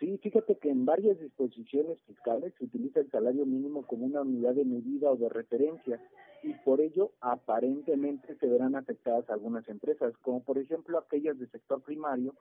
Sí, 0.00 0.16
fíjate 0.16 0.56
que 0.56 0.70
en 0.70 0.86
varias 0.86 1.20
disposiciones 1.20 2.00
fiscales 2.06 2.54
se 2.58 2.64
utiliza 2.64 3.00
el 3.00 3.10
salario 3.10 3.44
mínimo 3.44 3.82
como 3.82 4.06
una 4.06 4.22
unidad 4.22 4.54
de 4.54 4.64
medida 4.64 5.10
o 5.10 5.16
de 5.16 5.28
referencia 5.28 6.00
y 6.42 6.54
por 6.64 6.80
ello 6.80 7.12
aparentemente 7.20 8.34
se 8.36 8.46
verán 8.46 8.76
afectadas 8.76 9.28
algunas 9.28 9.68
empresas, 9.68 10.14
como 10.22 10.42
por 10.42 10.56
ejemplo 10.56 10.96
aquellas 10.96 11.38
del 11.38 11.50
sector 11.50 11.82
primario 11.82 12.34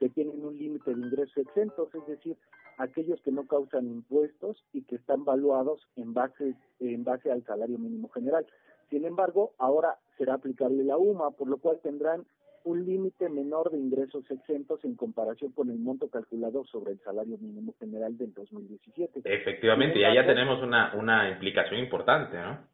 que 0.00 0.08
tienen 0.08 0.42
un 0.42 0.56
límite 0.56 0.94
de 0.94 1.02
ingresos 1.02 1.36
exentos, 1.36 1.94
es 1.94 2.06
decir, 2.06 2.38
aquellos 2.78 3.20
que 3.20 3.30
no 3.30 3.46
causan 3.46 3.88
impuestos 3.88 4.64
y 4.72 4.80
que 4.80 4.96
están 4.96 5.26
valuados 5.26 5.86
en 5.96 6.14
base 6.14 6.54
en 6.80 7.04
base 7.04 7.30
al 7.30 7.44
salario 7.44 7.78
mínimo 7.78 8.08
general. 8.08 8.46
Sin 8.88 9.04
embargo, 9.04 9.52
ahora 9.58 9.98
será 10.16 10.34
aplicable 10.34 10.82
la 10.82 10.96
UMA, 10.96 11.32
por 11.32 11.48
lo 11.48 11.58
cual 11.58 11.78
tendrán 11.82 12.24
un 12.64 12.84
límite 12.84 13.28
menor 13.28 13.70
de 13.70 13.78
ingresos 13.78 14.30
exentos 14.30 14.84
en 14.84 14.94
comparación 14.94 15.52
con 15.52 15.70
el 15.70 15.78
monto 15.78 16.08
calculado 16.08 16.64
sobre 16.64 16.92
el 16.92 17.00
salario 17.00 17.38
mínimo 17.38 17.74
general 17.78 18.16
del 18.16 18.32
2017. 18.34 19.22
Efectivamente, 19.24 19.98
y 19.98 20.02
ya 20.02 20.26
tenemos 20.26 20.62
una, 20.62 20.94
una 20.94 21.30
implicación 21.30 21.80
importante, 21.80 22.36
¿no? 22.36 22.72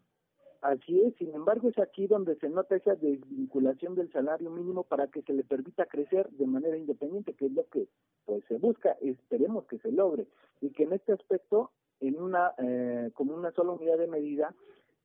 Así 0.60 1.00
es, 1.02 1.14
sin 1.14 1.32
embargo 1.34 1.68
es 1.68 1.78
aquí 1.78 2.08
donde 2.08 2.34
se 2.36 2.48
nota 2.48 2.74
esa 2.74 2.96
desvinculación 2.96 3.94
del 3.94 4.10
salario 4.10 4.50
mínimo 4.50 4.82
para 4.82 5.06
que 5.06 5.22
se 5.22 5.32
le 5.32 5.44
permita 5.44 5.86
crecer 5.86 6.28
de 6.30 6.46
manera 6.46 6.76
independiente, 6.76 7.34
que 7.34 7.46
es 7.46 7.52
lo 7.52 7.64
que 7.68 7.86
pues 8.24 8.42
se 8.48 8.58
busca, 8.58 8.96
esperemos 9.00 9.66
que 9.66 9.78
se 9.78 9.92
logre 9.92 10.26
y 10.60 10.70
que 10.70 10.82
en 10.82 10.94
este 10.94 11.12
aspecto, 11.12 11.70
en 12.00 12.20
una 12.20 12.54
eh, 12.58 13.10
como 13.14 13.34
una 13.34 13.52
sola 13.52 13.70
unidad 13.70 13.98
de 13.98 14.08
medida, 14.08 14.52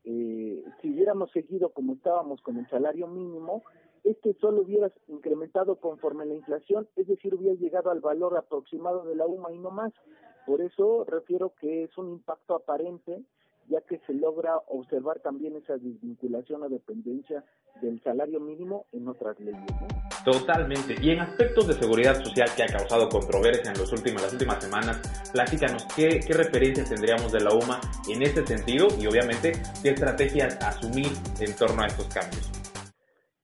eh, 0.05 0.63
si 0.81 0.89
hubiéramos 0.89 1.31
seguido 1.31 1.69
como 1.69 1.93
estábamos 1.93 2.41
con 2.41 2.57
el 2.57 2.67
salario 2.69 3.07
mínimo, 3.07 3.63
este 4.03 4.33
solo 4.41 4.61
hubiera 4.61 4.91
incrementado 5.07 5.77
conforme 5.77 6.25
la 6.25 6.33
inflación, 6.33 6.87
es 6.95 7.07
decir, 7.07 7.33
hubiera 7.33 7.55
llegado 7.59 7.89
al 7.89 8.01
valor 8.01 8.37
aproximado 8.37 9.03
de 9.05 9.15
la 9.15 9.25
UMA 9.25 9.51
y 9.53 9.59
no 9.59 9.71
más. 9.71 9.93
Por 10.45 10.61
eso 10.61 11.05
refiero 11.05 11.53
que 11.59 11.83
es 11.83 11.97
un 11.97 12.09
impacto 12.09 12.55
aparente, 12.55 13.23
ya 13.69 13.79
que 13.81 13.99
se 13.99 14.13
logra 14.13 14.57
observar 14.67 15.21
también 15.21 15.55
esa 15.55 15.77
desvinculación 15.77 16.63
o 16.63 16.69
dependencia 16.69 17.45
del 17.81 18.01
salario 18.03 18.41
mínimo 18.41 18.87
en 18.91 19.07
otras 19.07 19.39
leyes. 19.39 19.63
Totalmente. 20.25 20.95
Y 21.01 21.11
en 21.11 21.21
aspectos 21.21 21.67
de 21.67 21.73
seguridad 21.73 22.21
social 22.21 22.49
que 22.57 22.63
ha 22.63 22.77
causado 22.77 23.07
controversia 23.07 23.71
en 23.71 23.77
los 23.77 23.91
últimos, 23.93 24.21
las 24.21 24.33
últimas 24.33 24.61
semanas, 24.61 25.29
platícanos 25.31 25.85
qué, 25.95 26.19
qué 26.25 26.33
referencias 26.33 26.89
tendríamos 26.89 27.31
de 27.31 27.39
la 27.39 27.53
UMA 27.53 27.79
en 28.09 28.21
este 28.21 28.45
sentido 28.45 28.87
y 28.99 29.07
obviamente 29.07 29.53
qué 29.81 29.89
estrategias 29.91 30.57
asumir 30.61 31.07
en 31.39 31.55
torno 31.55 31.83
a 31.83 31.87
estos 31.87 32.07
cambios. 32.07 32.62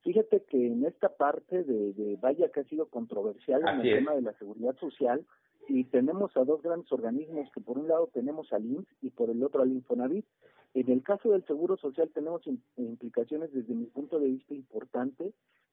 Fíjate 0.10 0.42
que 0.50 0.66
en 0.66 0.88
esta 0.88 1.10
parte 1.10 1.64
de, 1.64 2.18
vaya 2.20 2.50
que 2.50 2.62
ha 2.62 2.64
sido 2.64 2.88
controversial 2.88 3.62
en 3.62 3.86
el 3.86 3.98
tema 4.00 4.16
de 4.16 4.24
la 4.24 4.34
seguridad 4.40 4.76
social, 4.78 5.24
y 5.68 5.84
tenemos 5.84 6.36
a 6.36 6.44
dos 6.46 6.64
grandes 6.64 6.92
organismos 6.92 7.48
que 7.54 7.62
por 7.62 7.78
un 7.78 7.88
lado 7.88 8.10
tenemos 8.12 8.52
al 8.52 8.66
INS 8.66 8.88
y 9.04 9.12
por 9.12 9.30
el 9.30 9.44
otro 9.44 9.62
al 9.62 9.72
Infonavit. 9.72 10.26
En 10.74 10.90
el 10.90 11.04
caso 11.04 11.30
del 11.30 11.46
Seguro 11.46 11.78
Social 11.78 12.10
tenemos 12.12 12.42
implicaciones 12.76 13.54
desde 13.54 13.76
mi 13.76 13.86
punto 13.86 14.20
de 14.20 14.30
vista 14.30 14.56
importante 14.56 15.32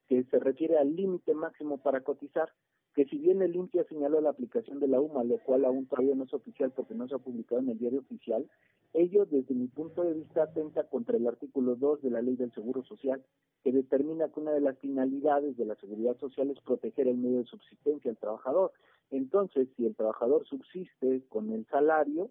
que 0.09 0.25
se 0.25 0.39
refiere 0.39 0.79
al 0.79 0.95
límite 0.95 1.35
máximo 1.35 1.79
para 1.79 2.01
cotizar, 2.03 2.53
que 2.95 3.05
si 3.05 3.19
bien 3.19 3.43
el 3.43 3.55
INS 3.55 3.87
señaló 3.89 4.21
la 4.21 4.31
aplicación 4.31 4.81
de 4.81 4.89
la 4.89 5.01
UMA, 5.01 5.23
lo 5.25 5.39
cual 5.39 5.65
aún 5.65 5.87
todavía 5.87 6.15
no 6.15 6.25
es 6.25 6.33
oficial 6.33 6.73
porque 6.75 6.95
no 6.95 7.07
se 7.07 7.15
ha 7.15 7.19
publicado 7.19 7.61
en 7.61 7.69
el 7.69 7.79
diario 7.79 8.01
oficial, 8.01 8.49
ello 8.95 9.27
desde 9.27 9.55
mi 9.55 9.67
punto 9.67 10.03
de 10.03 10.15
vista 10.15 10.45
atenta 10.45 10.85
contra 10.85 11.19
el 11.19 11.27
artículo 11.27 11.77
2 11.77 12.01
de 12.01 12.11
la 12.11 12.23
Ley 12.23 12.37
del 12.37 12.53
Seguro 12.53 12.83
Social, 12.85 13.23
que 13.63 13.73
determina 13.73 14.29
que 14.29 14.41
una 14.41 14.53
de 14.53 14.63
las 14.63 14.79
finalidades 14.79 15.57
de 15.59 15.67
la 15.67 15.75
seguridad 15.77 16.17
social 16.19 16.51
es 16.51 16.61
proteger 16.61 17.09
el 17.09 17.19
medio 17.19 17.39
de 17.39 17.47
subsistencia 17.47 18.11
al 18.11 18.17
trabajador. 18.17 18.73
Entonces, 19.11 19.69
si 19.77 19.85
el 19.85 19.95
trabajador 19.95 20.47
subsiste 20.47 21.23
con 21.29 21.53
el 21.53 21.67
salario, 21.67 22.31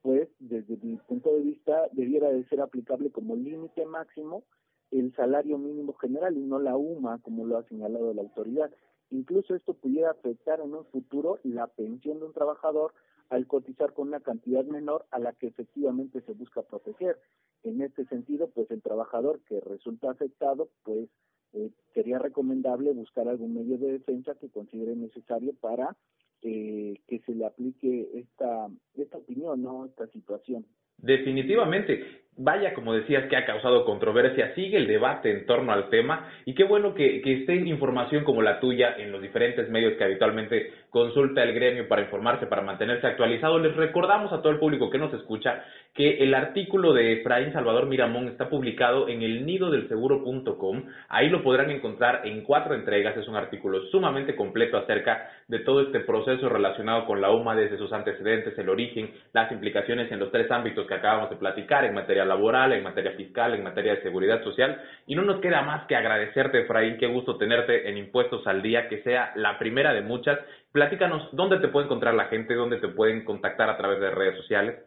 pues 0.00 0.28
desde 0.38 0.78
mi 0.78 0.96
punto 0.96 1.34
de 1.34 1.42
vista 1.42 1.88
debiera 1.92 2.30
de 2.30 2.44
ser 2.44 2.60
aplicable 2.60 3.10
como 3.10 3.36
límite 3.36 3.84
máximo 3.84 4.44
el 4.90 5.14
salario 5.14 5.58
mínimo 5.58 5.94
general 5.94 6.36
y 6.36 6.40
no 6.40 6.58
la 6.58 6.76
UMA 6.76 7.18
como 7.22 7.46
lo 7.46 7.58
ha 7.58 7.64
señalado 7.64 8.12
la 8.14 8.22
autoridad. 8.22 8.70
Incluso 9.10 9.54
esto 9.54 9.74
pudiera 9.74 10.10
afectar 10.10 10.60
en 10.60 10.74
un 10.74 10.84
futuro 10.86 11.38
la 11.44 11.66
pensión 11.68 12.18
de 12.18 12.26
un 12.26 12.32
trabajador 12.32 12.92
al 13.28 13.46
cotizar 13.46 13.92
con 13.92 14.08
una 14.08 14.20
cantidad 14.20 14.64
menor 14.64 15.06
a 15.10 15.18
la 15.18 15.32
que 15.32 15.48
efectivamente 15.48 16.20
se 16.22 16.32
busca 16.32 16.62
proteger. 16.62 17.18
En 17.62 17.82
este 17.82 18.04
sentido, 18.06 18.48
pues 18.48 18.70
el 18.70 18.82
trabajador 18.82 19.40
que 19.48 19.60
resulta 19.60 20.10
afectado, 20.10 20.68
pues 20.84 21.08
eh, 21.52 21.70
sería 21.94 22.18
recomendable 22.18 22.92
buscar 22.92 23.28
algún 23.28 23.54
medio 23.54 23.78
de 23.78 23.92
defensa 23.92 24.34
que 24.36 24.48
considere 24.48 24.94
necesario 24.94 25.54
para 25.60 25.96
eh, 26.42 27.00
que 27.08 27.20
se 27.20 27.34
le 27.34 27.46
aplique 27.46 28.08
esta, 28.14 28.68
esta 28.94 29.18
opinión, 29.18 29.62
¿no? 29.62 29.86
esta 29.86 30.06
situación. 30.08 30.66
Definitivamente. 30.98 32.25
Vaya, 32.38 32.74
como 32.74 32.92
decías, 32.92 33.24
que 33.30 33.36
ha 33.36 33.46
causado 33.46 33.86
controversia, 33.86 34.54
sigue 34.54 34.76
el 34.76 34.86
debate 34.86 35.30
en 35.30 35.46
torno 35.46 35.72
al 35.72 35.88
tema 35.88 36.28
y 36.44 36.54
qué 36.54 36.64
bueno 36.64 36.92
que, 36.94 37.22
que 37.22 37.40
esté 37.40 37.54
información 37.54 38.24
como 38.24 38.42
la 38.42 38.60
tuya 38.60 38.94
en 38.98 39.10
los 39.10 39.22
diferentes 39.22 39.70
medios 39.70 39.94
que 39.94 40.04
habitualmente 40.04 40.70
consulta 40.96 41.42
el 41.42 41.52
gremio 41.52 41.88
para 41.88 42.00
informarse, 42.00 42.46
para 42.46 42.62
mantenerse 42.62 43.06
actualizado. 43.06 43.58
Les 43.58 43.76
recordamos 43.76 44.32
a 44.32 44.40
todo 44.40 44.50
el 44.50 44.58
público 44.58 44.88
que 44.88 44.96
nos 44.96 45.12
escucha 45.12 45.62
que 45.92 46.24
el 46.24 46.32
artículo 46.32 46.94
de 46.94 47.20
Efraín 47.20 47.52
Salvador 47.52 47.84
Miramón 47.84 48.28
está 48.28 48.48
publicado 48.48 49.06
en 49.06 49.20
el 49.20 49.44
nido 49.44 49.70
del 49.70 49.88
seguro.com. 49.88 50.84
Ahí 51.10 51.28
lo 51.28 51.42
podrán 51.42 51.70
encontrar 51.70 52.22
en 52.24 52.42
cuatro 52.44 52.74
entregas. 52.74 53.14
Es 53.14 53.28
un 53.28 53.36
artículo 53.36 53.82
sumamente 53.90 54.34
completo 54.34 54.78
acerca 54.78 55.30
de 55.48 55.58
todo 55.58 55.82
este 55.82 56.00
proceso 56.00 56.48
relacionado 56.48 57.04
con 57.04 57.20
la 57.20 57.30
UMA, 57.30 57.54
desde 57.54 57.76
sus 57.76 57.92
antecedentes, 57.92 58.56
el 58.56 58.70
origen, 58.70 59.10
las 59.34 59.52
implicaciones 59.52 60.10
en 60.10 60.18
los 60.18 60.32
tres 60.32 60.50
ámbitos 60.50 60.86
que 60.86 60.94
acabamos 60.94 61.28
de 61.28 61.36
platicar, 61.36 61.84
en 61.84 61.92
materia 61.92 62.24
laboral, 62.24 62.72
en 62.72 62.82
materia 62.82 63.12
fiscal, 63.12 63.54
en 63.54 63.64
materia 63.64 63.96
de 63.96 64.02
seguridad 64.02 64.42
social. 64.44 64.80
Y 65.06 65.14
no 65.14 65.22
nos 65.22 65.40
queda 65.42 65.60
más 65.60 65.86
que 65.88 65.96
agradecerte, 65.96 66.62
Efraín. 66.62 66.96
Qué 66.96 67.06
gusto 67.06 67.36
tenerte 67.36 67.86
en 67.86 67.98
Impuestos 67.98 68.46
al 68.46 68.62
Día, 68.62 68.88
que 68.88 69.02
sea 69.02 69.32
la 69.34 69.58
primera 69.58 69.92
de 69.92 70.00
muchas. 70.00 70.38
Platícanos 70.76 71.22
dónde 71.32 71.58
te 71.58 71.68
puede 71.68 71.86
encontrar 71.86 72.12
la 72.12 72.26
gente, 72.26 72.52
dónde 72.52 72.76
te 72.76 72.88
pueden 72.88 73.24
contactar 73.24 73.70
a 73.70 73.78
través 73.78 73.98
de 73.98 74.10
redes 74.10 74.36
sociales. 74.36 74.78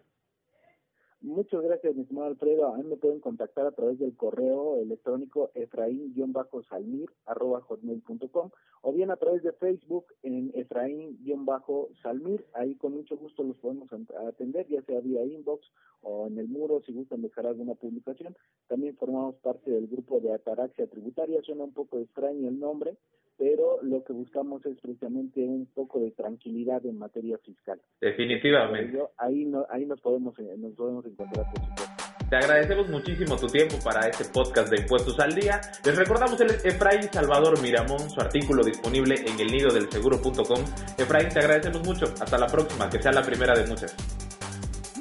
Muchas 1.19 1.63
gracias, 1.63 1.95
mi 1.95 2.03
estimado 2.03 2.27
Alfredo. 2.27 2.71
A 2.71 2.77
mí 2.77 2.83
me 2.83 2.95
pueden 2.95 3.19
contactar 3.19 3.65
a 3.65 3.71
través 3.71 3.97
del 3.97 4.15
correo 4.15 4.79
electrónico 4.79 5.49
efraín-salmir.com 5.55 8.51
o 8.81 8.93
bien 8.93 9.11
a 9.11 9.17
través 9.17 9.43
de 9.43 9.51
Facebook 9.53 10.05
en 10.23 10.51
Efraín-salmir. 10.55 12.45
Ahí 12.53 12.75
con 12.75 12.93
mucho 12.93 13.17
gusto 13.17 13.43
los 13.43 13.57
podemos 13.57 13.89
atender, 14.27 14.67
ya 14.67 14.81
sea 14.83 14.99
vía 15.01 15.23
inbox 15.25 15.65
o 16.01 16.27
en 16.27 16.37
el 16.37 16.47
muro 16.47 16.81
si 16.85 16.93
gustan 16.93 17.21
dejar 17.21 17.45
alguna 17.45 17.75
publicación. 17.75 18.35
También 18.67 18.95
formamos 18.95 19.35
parte 19.35 19.71
del 19.71 19.87
grupo 19.87 20.19
de 20.19 20.33
Ataraxia 20.33 20.87
Tributaria. 20.87 21.41
Suena 21.41 21.63
un 21.63 21.73
poco 21.73 21.99
extraño 21.99 22.47
el 22.47 22.59
nombre, 22.59 22.95
pero 23.37 23.81
lo 23.81 24.03
que 24.03 24.13
buscamos 24.13 24.65
es 24.65 24.77
precisamente 24.79 25.41
un 25.41 25.65
poco 25.65 25.99
de 25.99 26.11
tranquilidad 26.11 26.85
en 26.85 26.97
materia 26.97 27.37
fiscal. 27.39 27.81
Definitivamente. 27.99 28.99
Ahí, 29.17 29.45
no, 29.45 29.65
ahí 29.69 29.85
nos 29.85 29.99
podemos, 30.01 30.37
nos 30.39 30.73
podemos 30.73 31.05
encontrar, 31.05 31.45
por 31.51 31.61
supuesto. 31.65 31.98
Te 32.29 32.35
agradecemos 32.35 32.87
muchísimo 32.89 33.35
tu 33.37 33.47
tiempo 33.47 33.79
para 33.83 34.07
este 34.07 34.23
podcast 34.25 34.69
de 34.69 34.81
Impuestos 34.81 35.19
al 35.19 35.33
Día. 35.33 35.59
Les 35.83 35.95
recordamos 35.95 36.39
el 36.41 36.51
Efraín 36.63 37.09
Salvador 37.11 37.59
Miramón, 37.59 38.07
su 38.07 38.21
artículo 38.21 38.63
disponible 38.63 39.15
en 39.25 39.39
el 39.39 39.47
nido 39.47 39.73
del 39.73 39.91
seguro.com. 39.91 40.63
Efraín, 40.95 41.29
te 41.29 41.39
agradecemos 41.39 41.83
mucho. 41.87 42.05
Hasta 42.21 42.37
la 42.37 42.45
próxima, 42.45 42.87
que 42.87 43.01
sea 43.01 43.13
la 43.13 43.23
primera 43.23 43.55
de 43.57 43.65
muchas. 43.65 43.95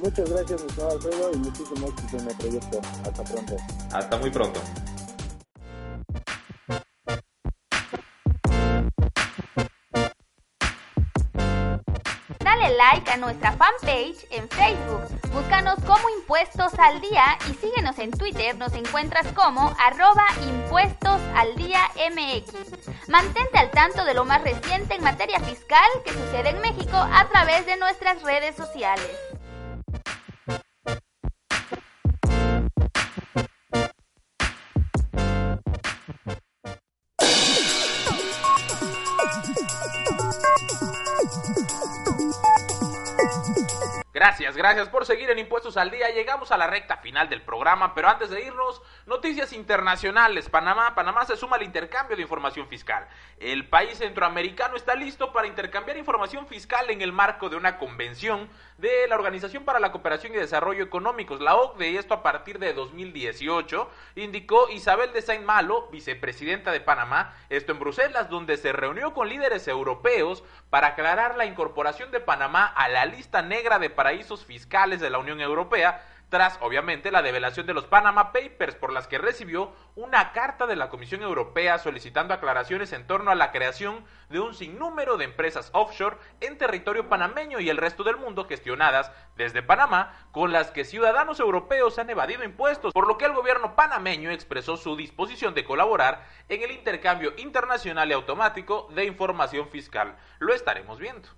Muchas 0.03 0.31
gracias, 0.31 0.65
mi 0.65 0.83
Alfredo, 0.83 1.31
y 1.35 1.37
muchísimo 1.37 1.89
éxito 1.89 2.17
en 2.17 2.29
el 2.31 2.37
proyecto. 2.37 2.81
Hasta 3.05 3.25
pronto. 3.25 3.57
Hasta 3.93 4.17
muy 4.17 4.31
pronto. 4.31 4.61
Like 12.67 13.09
a 13.11 13.17
nuestra 13.17 13.53
fanpage 13.53 14.27
en 14.31 14.49
Facebook. 14.49 15.03
Búscanos 15.33 15.77
como 15.87 16.09
Impuestos 16.11 16.73
al 16.79 17.01
Día 17.01 17.39
y 17.49 17.55
síguenos 17.55 17.99
en 17.99 18.11
Twitter. 18.11 18.57
Nos 18.57 18.73
encuentras 18.73 19.27
como 19.33 19.75
arroba 19.79 20.25
impuestos 20.43 21.21
al 21.37 21.55
día 21.57 21.81
MX. 22.11 23.09
Mantente 23.09 23.59
al 23.59 23.71
tanto 23.71 24.05
de 24.05 24.15
lo 24.15 24.25
más 24.25 24.43
reciente 24.43 24.95
en 24.95 25.05
materia 25.05 25.39
fiscal 25.41 25.89
que 26.05 26.13
sucede 26.13 26.51
en 26.51 26.61
México 26.61 26.97
a 26.97 27.29
través 27.29 27.65
de 27.67 27.77
nuestras 27.77 28.23
redes 28.23 28.57
sociales. 28.57 29.28
Gracias, 44.29 44.59
gracias 44.59 44.89
por 44.91 45.07
seguir 45.07 45.31
en 45.31 45.39
Impuestos 45.39 45.79
al 45.79 45.91
Día. 45.91 46.11
Llegamos 46.11 46.53
a 46.53 46.59
la 46.59 46.67
recta 46.67 46.99
final 46.99 47.31
del 47.31 47.41
programa, 47.41 47.95
pero 47.95 48.11
antes 48.11 48.29
de 48.29 48.45
irnos, 48.45 48.83
noticias 49.07 49.55
internacionales. 49.55 50.51
Panamá, 50.51 50.95
Panamá 50.95 51.25
se 51.25 51.35
suma 51.35 51.57
al 51.57 51.63
intercambio 51.63 52.15
de 52.15 52.21
información 52.21 52.69
fiscal. 52.69 53.09
El 53.39 53.71
país 53.71 53.97
centroamericano 53.97 54.77
está 54.77 54.95
listo 54.95 55.33
para 55.33 55.47
intercambiar 55.47 55.97
información 55.97 56.47
fiscal 56.47 56.91
en 56.91 57.01
el 57.01 57.11
marco 57.11 57.49
de 57.49 57.57
una 57.57 57.79
convención 57.79 58.51
de 58.79 59.09
la 59.09 59.17
Organización 59.17 59.65
para 59.65 59.81
la 59.81 59.91
Cooperación 59.91 60.33
y 60.33 60.37
Desarrollo 60.37 60.85
Económicos, 60.85 61.41
la 61.41 61.57
OCDE, 61.57 61.91
y 61.91 61.97
esto 61.97 62.15
a 62.15 62.23
partir 62.23 62.61
de 62.61 62.73
2018, 62.73 63.91
indicó 64.15 64.69
Isabel 64.71 65.13
de 65.13 65.21
Saint 65.21 65.45
Malo, 65.45 65.89
vicepresidenta 65.91 66.71
de 66.71 66.81
Panamá, 66.81 67.35
esto 67.51 67.73
en 67.73 67.81
Bruselas, 67.81 68.31
donde 68.31 68.57
se 68.57 68.73
reunió 68.73 69.15
con 69.15 69.29
líderes 69.29 69.67
europeos 69.67 70.45
para 70.71 70.89
aclarar 70.89 71.37
la 71.37 71.45
incorporación 71.45 72.13
de 72.13 72.21
Panamá 72.21 72.67
a 72.67 72.89
la 72.89 73.05
lista 73.05 73.43
negra 73.43 73.81
de 73.81 73.91
paraísos 73.91 74.45
fiscales 74.45 75.01
de 75.01 75.11
la 75.11 75.19
Unión 75.19 75.41
Europea, 75.41 76.01
tras 76.29 76.59
obviamente 76.61 77.11
la 77.11 77.23
develación 77.23 77.67
de 77.67 77.75
los 77.75 77.87
Panama 77.87 78.33
Papers 78.33 78.75
por 78.75 78.93
las 78.93 79.07
que 79.09 79.19
recibió 79.19 79.73
una 79.97 80.33
carta 80.33 80.67
de 80.67 80.77
la 80.77 80.91
Comisión 80.91 81.23
Europea 81.23 81.79
solicitando 81.79 82.35
aclaraciones 82.35 82.93
en 82.93 83.07
torno 83.07 83.31
a 83.31 83.35
la 83.35 83.51
creación 83.51 84.05
de 84.29 84.41
un 84.41 84.55
sinnúmero 84.55 85.17
de 85.17 85.25
empresas 85.25 85.71
offshore 85.73 86.19
en 86.41 86.59
territorio 86.59 87.09
panameño 87.09 87.61
y 87.61 87.71
el 87.71 87.79
resto 87.79 88.05
del 88.05 88.17
mundo 88.17 88.45
gestionadas 88.45 89.11
desde 89.37 89.63
Panamá 89.63 90.13
con 90.33 90.53
las 90.53 90.71
que 90.71 90.85
ciudadanos 90.85 91.41
europeos 91.41 91.99
han 91.99 92.11
evadido 92.11 92.45
impuestos, 92.45 92.93
por 92.93 93.07
lo 93.07 93.17
que 93.17 93.25
el 93.25 93.33
gobierno 93.33 93.75
panameño 93.75 94.31
expresó 94.31 94.77
su 94.77 94.97
disposición 94.97 95.55
de 95.55 95.65
colaborar 95.65 96.27
en 96.49 96.63
el 96.63 96.73
intercambio 96.73 97.33
internacional 97.39 98.11
y 98.11 98.13
automático 98.13 98.89
de 98.95 99.05
información 99.05 99.69
fiscal. 99.69 100.17
Lo 100.39 100.55
estaremos 100.55 100.99
viendo. 100.99 101.29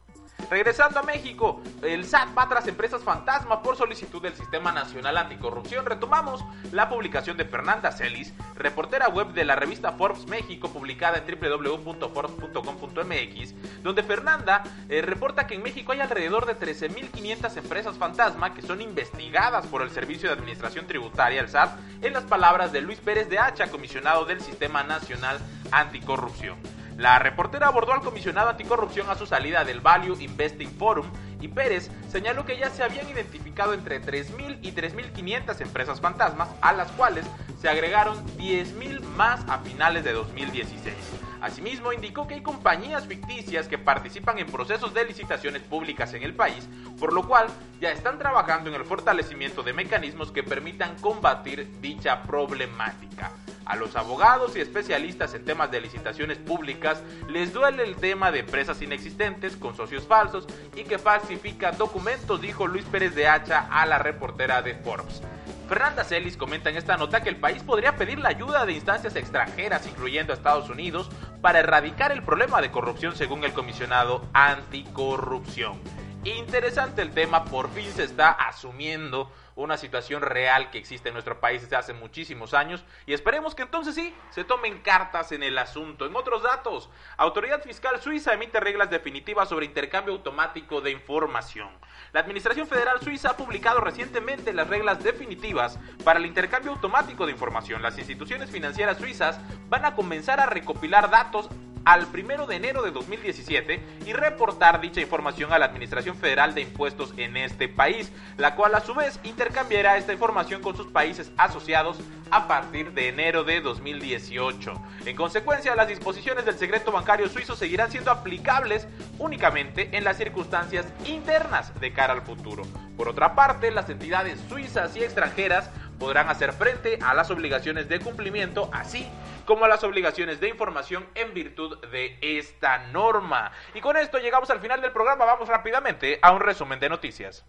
Regresando 0.48 1.00
a 1.00 1.02
México, 1.02 1.60
el 1.82 2.04
SAT 2.04 2.36
va 2.36 2.46
tras 2.48 2.68
empresas 2.68 3.02
fantasma 3.02 3.62
por 3.62 3.76
solicitud 3.76 4.22
del 4.22 4.34
Sistema 4.34 4.70
Nacional 4.72 5.16
Anticorrupción. 5.16 5.84
Retomamos 5.84 6.44
la 6.72 6.88
publicación 6.88 7.36
de 7.36 7.44
Fernanda 7.44 7.92
Celis, 7.92 8.32
reportera 8.54 9.08
web 9.08 9.32
de 9.32 9.44
la 9.44 9.56
revista 9.56 9.92
Forbes 9.92 10.26
México, 10.26 10.70
publicada 10.70 11.18
en 11.18 11.26
www.forbes.com.mx, 11.26 13.82
donde 13.82 14.02
Fernanda 14.02 14.62
eh, 14.88 15.02
reporta 15.02 15.46
que 15.46 15.56
en 15.56 15.62
México 15.62 15.92
hay 15.92 16.00
alrededor 16.00 16.46
de 16.46 16.58
13.500 16.58 17.56
empresas 17.56 17.98
fantasma 17.98 18.54
que 18.54 18.62
son 18.62 18.80
investigadas 18.80 19.66
por 19.66 19.82
el 19.82 19.90
Servicio 19.90 20.28
de 20.28 20.36
Administración 20.36 20.86
Tributaria, 20.86 21.40
el 21.40 21.48
SAT, 21.48 21.78
en 22.02 22.12
las 22.12 22.24
palabras 22.24 22.72
de 22.72 22.80
Luis 22.80 22.98
Pérez 23.00 23.28
de 23.28 23.38
Hacha, 23.38 23.70
comisionado 23.70 24.24
del 24.24 24.40
Sistema 24.40 24.82
Nacional 24.82 25.38
Anticorrupción. 25.70 26.58
La 27.00 27.18
reportera 27.18 27.68
abordó 27.68 27.94
al 27.94 28.02
comisionado 28.02 28.50
anticorrupción 28.50 29.08
a 29.08 29.14
su 29.14 29.24
salida 29.24 29.64
del 29.64 29.80
Value 29.80 30.20
Investing 30.20 30.70
Forum 30.72 31.06
y 31.40 31.48
Pérez 31.48 31.90
señaló 32.10 32.44
que 32.44 32.58
ya 32.58 32.68
se 32.68 32.82
habían 32.82 33.08
identificado 33.08 33.72
entre 33.72 34.02
3.000 34.02 34.58
y 34.60 34.72
3.500 34.72 35.62
empresas 35.62 35.98
fantasmas, 35.98 36.50
a 36.60 36.74
las 36.74 36.92
cuales 36.92 37.24
se 37.58 37.70
agregaron 37.70 38.22
10.000 38.36 39.00
más 39.00 39.40
a 39.48 39.60
finales 39.60 40.04
de 40.04 40.12
2016. 40.12 40.94
Asimismo, 41.40 41.94
indicó 41.94 42.26
que 42.26 42.34
hay 42.34 42.42
compañías 42.42 43.06
ficticias 43.06 43.66
que 43.66 43.78
participan 43.78 44.38
en 44.38 44.48
procesos 44.48 44.92
de 44.92 45.06
licitaciones 45.06 45.62
públicas 45.62 46.12
en 46.12 46.22
el 46.22 46.34
país, 46.34 46.68
por 46.98 47.14
lo 47.14 47.26
cual 47.26 47.46
ya 47.80 47.92
están 47.92 48.18
trabajando 48.18 48.68
en 48.68 48.76
el 48.76 48.84
fortalecimiento 48.84 49.62
de 49.62 49.72
mecanismos 49.72 50.32
que 50.32 50.42
permitan 50.42 50.96
combatir 51.00 51.66
dicha 51.80 52.22
problemática. 52.24 53.32
A 53.70 53.76
los 53.76 53.94
abogados 53.94 54.56
y 54.56 54.60
especialistas 54.60 55.32
en 55.32 55.44
temas 55.44 55.70
de 55.70 55.80
licitaciones 55.80 56.38
públicas 56.38 57.04
les 57.28 57.52
duele 57.52 57.84
el 57.84 57.94
tema 57.94 58.32
de 58.32 58.40
empresas 58.40 58.82
inexistentes 58.82 59.56
con 59.56 59.76
socios 59.76 60.08
falsos 60.08 60.48
y 60.74 60.82
que 60.82 60.98
falsifican 60.98 61.78
documentos, 61.78 62.40
dijo 62.40 62.66
Luis 62.66 62.84
Pérez 62.86 63.14
de 63.14 63.28
Hacha 63.28 63.68
a 63.70 63.86
la 63.86 64.00
reportera 64.00 64.60
de 64.60 64.74
Forbes. 64.74 65.22
Fernanda 65.68 66.02
Celis 66.02 66.36
comenta 66.36 66.68
en 66.68 66.78
esta 66.78 66.96
nota 66.96 67.22
que 67.22 67.28
el 67.28 67.36
país 67.36 67.62
podría 67.62 67.94
pedir 67.94 68.18
la 68.18 68.30
ayuda 68.30 68.66
de 68.66 68.72
instancias 68.72 69.14
extranjeras, 69.14 69.86
incluyendo 69.86 70.32
a 70.32 70.36
Estados 70.36 70.68
Unidos, 70.68 71.08
para 71.40 71.60
erradicar 71.60 72.10
el 72.10 72.24
problema 72.24 72.60
de 72.60 72.72
corrupción 72.72 73.14
según 73.14 73.44
el 73.44 73.52
comisionado 73.52 74.26
anticorrupción. 74.32 75.78
Interesante 76.24 77.00
el 77.00 77.12
tema, 77.12 77.46
por 77.46 77.70
fin 77.70 77.90
se 77.92 78.04
está 78.04 78.30
asumiendo 78.30 79.32
una 79.56 79.78
situación 79.78 80.20
real 80.20 80.70
que 80.70 80.76
existe 80.76 81.08
en 81.08 81.14
nuestro 81.14 81.40
país 81.40 81.62
desde 81.62 81.76
hace 81.76 81.94
muchísimos 81.94 82.52
años 82.52 82.84
y 83.06 83.14
esperemos 83.14 83.54
que 83.54 83.62
entonces 83.62 83.94
sí 83.94 84.14
se 84.28 84.44
tomen 84.44 84.82
cartas 84.82 85.32
en 85.32 85.42
el 85.42 85.56
asunto. 85.56 86.04
En 86.04 86.14
otros 86.14 86.42
datos, 86.42 86.90
Autoridad 87.16 87.62
Fiscal 87.62 87.98
Suiza 88.02 88.34
emite 88.34 88.60
reglas 88.60 88.90
definitivas 88.90 89.48
sobre 89.48 89.64
intercambio 89.64 90.12
automático 90.12 90.82
de 90.82 90.90
información. 90.90 91.70
La 92.12 92.20
Administración 92.20 92.66
Federal 92.66 93.00
Suiza 93.00 93.30
ha 93.30 93.36
publicado 93.38 93.80
recientemente 93.80 94.52
las 94.52 94.68
reglas 94.68 95.02
definitivas 95.02 95.78
para 96.04 96.18
el 96.18 96.26
intercambio 96.26 96.72
automático 96.72 97.24
de 97.24 97.32
información. 97.32 97.80
Las 97.80 97.96
instituciones 97.96 98.50
financieras 98.50 98.98
suizas 98.98 99.40
van 99.70 99.86
a 99.86 99.94
comenzar 99.94 100.38
a 100.38 100.46
recopilar 100.46 101.08
datos 101.08 101.48
al 101.84 102.06
1 102.12 102.46
de 102.46 102.56
enero 102.56 102.82
de 102.82 102.90
2017 102.90 103.80
y 104.06 104.12
reportar 104.12 104.80
dicha 104.80 105.00
información 105.00 105.52
a 105.52 105.58
la 105.58 105.66
Administración 105.66 106.16
Federal 106.16 106.54
de 106.54 106.62
Impuestos 106.62 107.14
en 107.16 107.36
este 107.36 107.68
país, 107.68 108.12
la 108.36 108.54
cual 108.54 108.74
a 108.74 108.80
su 108.80 108.94
vez 108.94 109.18
intercambiará 109.24 109.96
esta 109.96 110.12
información 110.12 110.62
con 110.62 110.76
sus 110.76 110.86
países 110.88 111.32
asociados 111.36 111.98
a 112.30 112.46
partir 112.46 112.92
de 112.92 113.08
enero 113.08 113.44
de 113.44 113.60
2018. 113.60 114.74
En 115.06 115.16
consecuencia, 115.16 115.74
las 115.74 115.88
disposiciones 115.88 116.44
del 116.44 116.58
secreto 116.58 116.92
bancario 116.92 117.28
suizo 117.28 117.56
seguirán 117.56 117.90
siendo 117.90 118.10
aplicables 118.10 118.86
únicamente 119.18 119.96
en 119.96 120.04
las 120.04 120.16
circunstancias 120.16 120.86
internas 121.06 121.78
de 121.80 121.92
cara 121.92 122.12
al 122.12 122.22
futuro. 122.22 122.62
Por 122.96 123.08
otra 123.08 123.34
parte, 123.34 123.70
las 123.70 123.88
entidades 123.88 124.38
suizas 124.48 124.94
y 124.96 125.02
extranjeras 125.02 125.70
podrán 126.00 126.30
hacer 126.30 126.52
frente 126.52 126.98
a 127.00 127.14
las 127.14 127.30
obligaciones 127.30 127.88
de 127.88 128.00
cumplimiento, 128.00 128.70
así 128.72 129.06
como 129.44 129.66
a 129.66 129.68
las 129.68 129.84
obligaciones 129.84 130.40
de 130.40 130.48
información 130.48 131.06
en 131.14 131.34
virtud 131.34 131.78
de 131.88 132.18
esta 132.20 132.78
norma. 132.88 133.52
Y 133.74 133.80
con 133.80 133.96
esto 133.96 134.18
llegamos 134.18 134.50
al 134.50 134.60
final 134.60 134.80
del 134.80 134.92
programa, 134.92 135.24
vamos 135.26 135.48
rápidamente 135.48 136.18
a 136.22 136.32
un 136.32 136.40
resumen 136.40 136.80
de 136.80 136.88
noticias. 136.88 137.44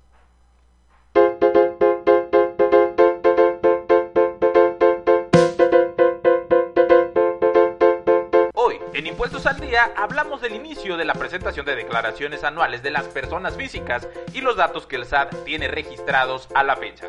Hoy, 8.53 8.79
en 8.93 9.07
Impuestos 9.07 9.45
al 9.45 9.59
Día, 9.59 9.93
hablamos 9.95 10.41
del 10.41 10.55
inicio 10.55 10.97
de 10.97 11.05
la 11.05 11.13
presentación 11.13 11.65
de 11.65 11.75
declaraciones 11.75 12.43
anuales 12.43 12.83
de 12.83 12.91
las 12.91 13.07
personas 13.07 13.55
físicas 13.55 14.07
y 14.33 14.41
los 14.41 14.57
datos 14.57 14.85
que 14.87 14.97
el 14.97 15.05
SAT 15.05 15.45
tiene 15.45 15.69
registrados 15.69 16.49
a 16.53 16.63
la 16.63 16.75
fecha. 16.75 17.07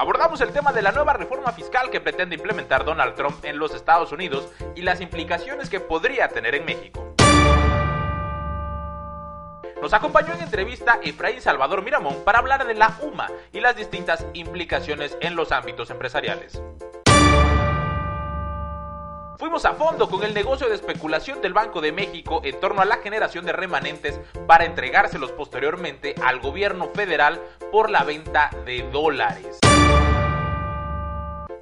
Abordamos 0.00 0.40
el 0.42 0.52
tema 0.52 0.72
de 0.72 0.80
la 0.80 0.92
nueva 0.92 1.14
reforma 1.14 1.50
fiscal 1.50 1.90
que 1.90 2.00
pretende 2.00 2.36
implementar 2.36 2.84
Donald 2.84 3.16
Trump 3.16 3.44
en 3.44 3.58
los 3.58 3.74
Estados 3.74 4.12
Unidos 4.12 4.48
y 4.76 4.82
las 4.82 5.00
implicaciones 5.00 5.68
que 5.68 5.80
podría 5.80 6.28
tener 6.28 6.54
en 6.54 6.64
México. 6.64 7.14
Nos 9.82 9.92
acompañó 9.92 10.34
en 10.34 10.42
entrevista 10.42 11.00
Efraín 11.02 11.40
Salvador 11.40 11.82
Miramón 11.82 12.22
para 12.24 12.38
hablar 12.38 12.64
de 12.64 12.74
la 12.74 12.96
UMA 13.02 13.28
y 13.52 13.58
las 13.58 13.74
distintas 13.74 14.24
implicaciones 14.34 15.18
en 15.20 15.34
los 15.34 15.50
ámbitos 15.50 15.90
empresariales. 15.90 16.62
Fuimos 19.36 19.64
a 19.64 19.74
fondo 19.74 20.08
con 20.08 20.22
el 20.22 20.32
negocio 20.32 20.68
de 20.68 20.76
especulación 20.76 21.40
del 21.42 21.54
Banco 21.54 21.80
de 21.80 21.90
México 21.90 22.40
en 22.44 22.60
torno 22.60 22.82
a 22.82 22.84
la 22.84 22.98
generación 22.98 23.44
de 23.46 23.52
remanentes 23.52 24.20
para 24.46 24.64
entregárselos 24.64 25.32
posteriormente 25.32 26.14
al 26.24 26.38
gobierno 26.38 26.88
federal 26.94 27.40
por 27.72 27.90
la 27.90 28.04
venta 28.04 28.50
de 28.64 28.88
dólares. 28.92 29.58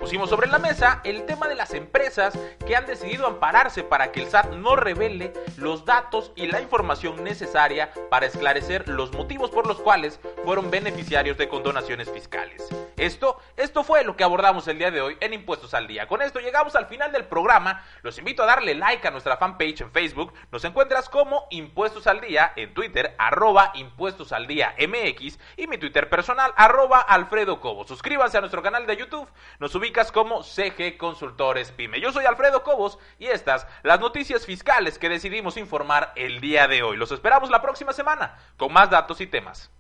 Pusimos 0.07 0.31
sobre 0.31 0.47
la 0.47 0.61
mesa 0.61 1.01
el 1.03 1.27
tema 1.27 1.49
de 1.49 1.57
las 1.57 1.75
empresas 1.75 2.39
que 2.65 2.77
han 2.77 2.87
decidido 2.87 3.27
ampararse 3.27 3.83
para 3.83 4.13
que 4.13 4.23
el 4.23 4.29
SAT 4.29 4.53
no 4.53 4.77
revele 4.77 5.33
los 5.57 5.85
datos 5.85 6.31
y 6.37 6.47
la 6.47 6.61
información 6.61 7.25
necesaria 7.25 7.91
para 8.09 8.27
esclarecer 8.27 8.89
los 8.89 9.11
motivos 9.11 9.51
por 9.51 9.67
los 9.67 9.81
cuales 9.81 10.21
fueron 10.45 10.71
beneficiarios 10.71 11.37
de 11.39 11.49
condonaciones 11.49 12.09
fiscales. 12.09 12.69
Esto, 12.97 13.39
esto 13.57 13.85
fue 13.85 14.05
lo 14.05 14.17
que 14.17 14.25
abordamos 14.25 14.67
el 14.69 14.79
día 14.79 14.91
de 14.91 15.03
hoy 15.03 15.19
en 15.21 15.35
Impuestos 15.35 15.75
al 15.75 15.87
Día. 15.87 16.07
Con 16.07 16.23
esto 16.23 16.41
llegamos 16.41 16.77
al 16.77 16.87
final 16.87 17.13
del 17.13 17.27
programa. 17.27 17.85
Los 18.03 18.17
invito 18.17 18.43
a 18.43 18.47
darle 18.47 18.75
like 18.75 19.07
a 19.07 19.11
nuestra 19.11 19.37
fanpage 19.37 19.83
en 19.83 19.91
Facebook. 19.91 20.33
Nos 20.51 20.65
encuentras 20.65 21.11
como 21.11 21.47
Impuestos 21.51 22.07
al 22.07 22.23
Día 22.23 22.53
en 22.57 22.73
Twitter, 22.73 23.15
arroba 23.19 23.73
Impuestos 23.75 24.33
al 24.33 24.47
Día 24.47 24.75
MX 24.79 25.39
y 25.59 25.67
mi 25.67 25.77
Twitter 25.77 26.09
personal, 26.09 26.55
arroba 26.57 27.01
Alfredo 27.01 27.61
Cobo. 27.61 27.87
Suscríbanse 27.87 28.39
a 28.39 28.41
nuestro 28.41 28.63
canal 28.63 28.87
de 28.87 28.97
YouTube. 28.97 29.29
Nos 29.59 29.75
como 30.05 30.43
CG 30.43 30.99
Consultores 30.99 31.73
Pyme. 31.73 32.01
Yo 32.01 32.13
soy 32.13 32.27
Alfredo 32.27 32.63
Cobos 32.63 32.99
y 33.19 33.27
estas 33.27 33.67
las 33.83 33.99
noticias 33.99 34.45
fiscales 34.45 34.99
que 34.99 35.09
decidimos 35.09 35.57
informar 35.57 36.13
el 36.17 36.41
día 36.41 36.69
de 36.69 36.83
hoy. 36.83 36.99
Los 36.99 37.13
esperamos 37.13 37.49
la 37.49 37.63
próxima 37.63 37.95
semana 37.95 38.37
con 38.59 38.73
más 38.75 38.91
datos 38.91 39.23
y 39.23 39.27
temas. 39.27 39.71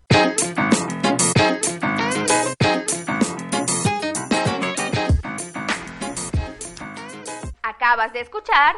Acabas 7.62 8.14
de 8.14 8.20
escuchar 8.20 8.76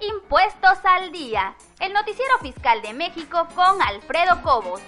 Impuestos 0.00 0.78
al 0.84 1.12
Día, 1.12 1.54
el 1.78 1.92
noticiero 1.92 2.38
fiscal 2.38 2.80
de 2.80 2.94
México 2.94 3.46
con 3.54 3.82
Alfredo 3.82 4.40
Cobos. 4.42 4.80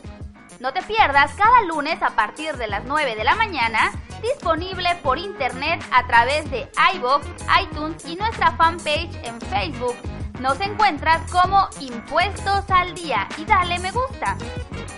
No 0.63 0.73
te 0.73 0.81
pierdas 0.83 1.35
cada 1.35 1.63
lunes 1.63 2.01
a 2.03 2.11
partir 2.11 2.57
de 2.57 2.69
las 2.69 2.85
9 2.85 3.17
de 3.17 3.25
la 3.25 3.35
mañana, 3.35 3.91
disponible 4.23 4.89
por 5.03 5.19
internet 5.19 5.85
a 5.91 6.07
través 6.07 6.49
de 6.53 6.71
iVoox, 6.95 7.27
iTunes 7.65 8.07
y 8.07 8.15
nuestra 8.15 8.53
fanpage 8.53 9.11
en 9.25 9.41
Facebook. 9.41 9.97
Nos 10.39 10.61
encuentras 10.61 11.29
como 11.33 11.69
Impuestos 11.81 12.71
al 12.71 12.95
Día 12.95 13.27
y 13.39 13.45
dale 13.45 13.81
me 13.81 13.91
gusta. 13.91 14.37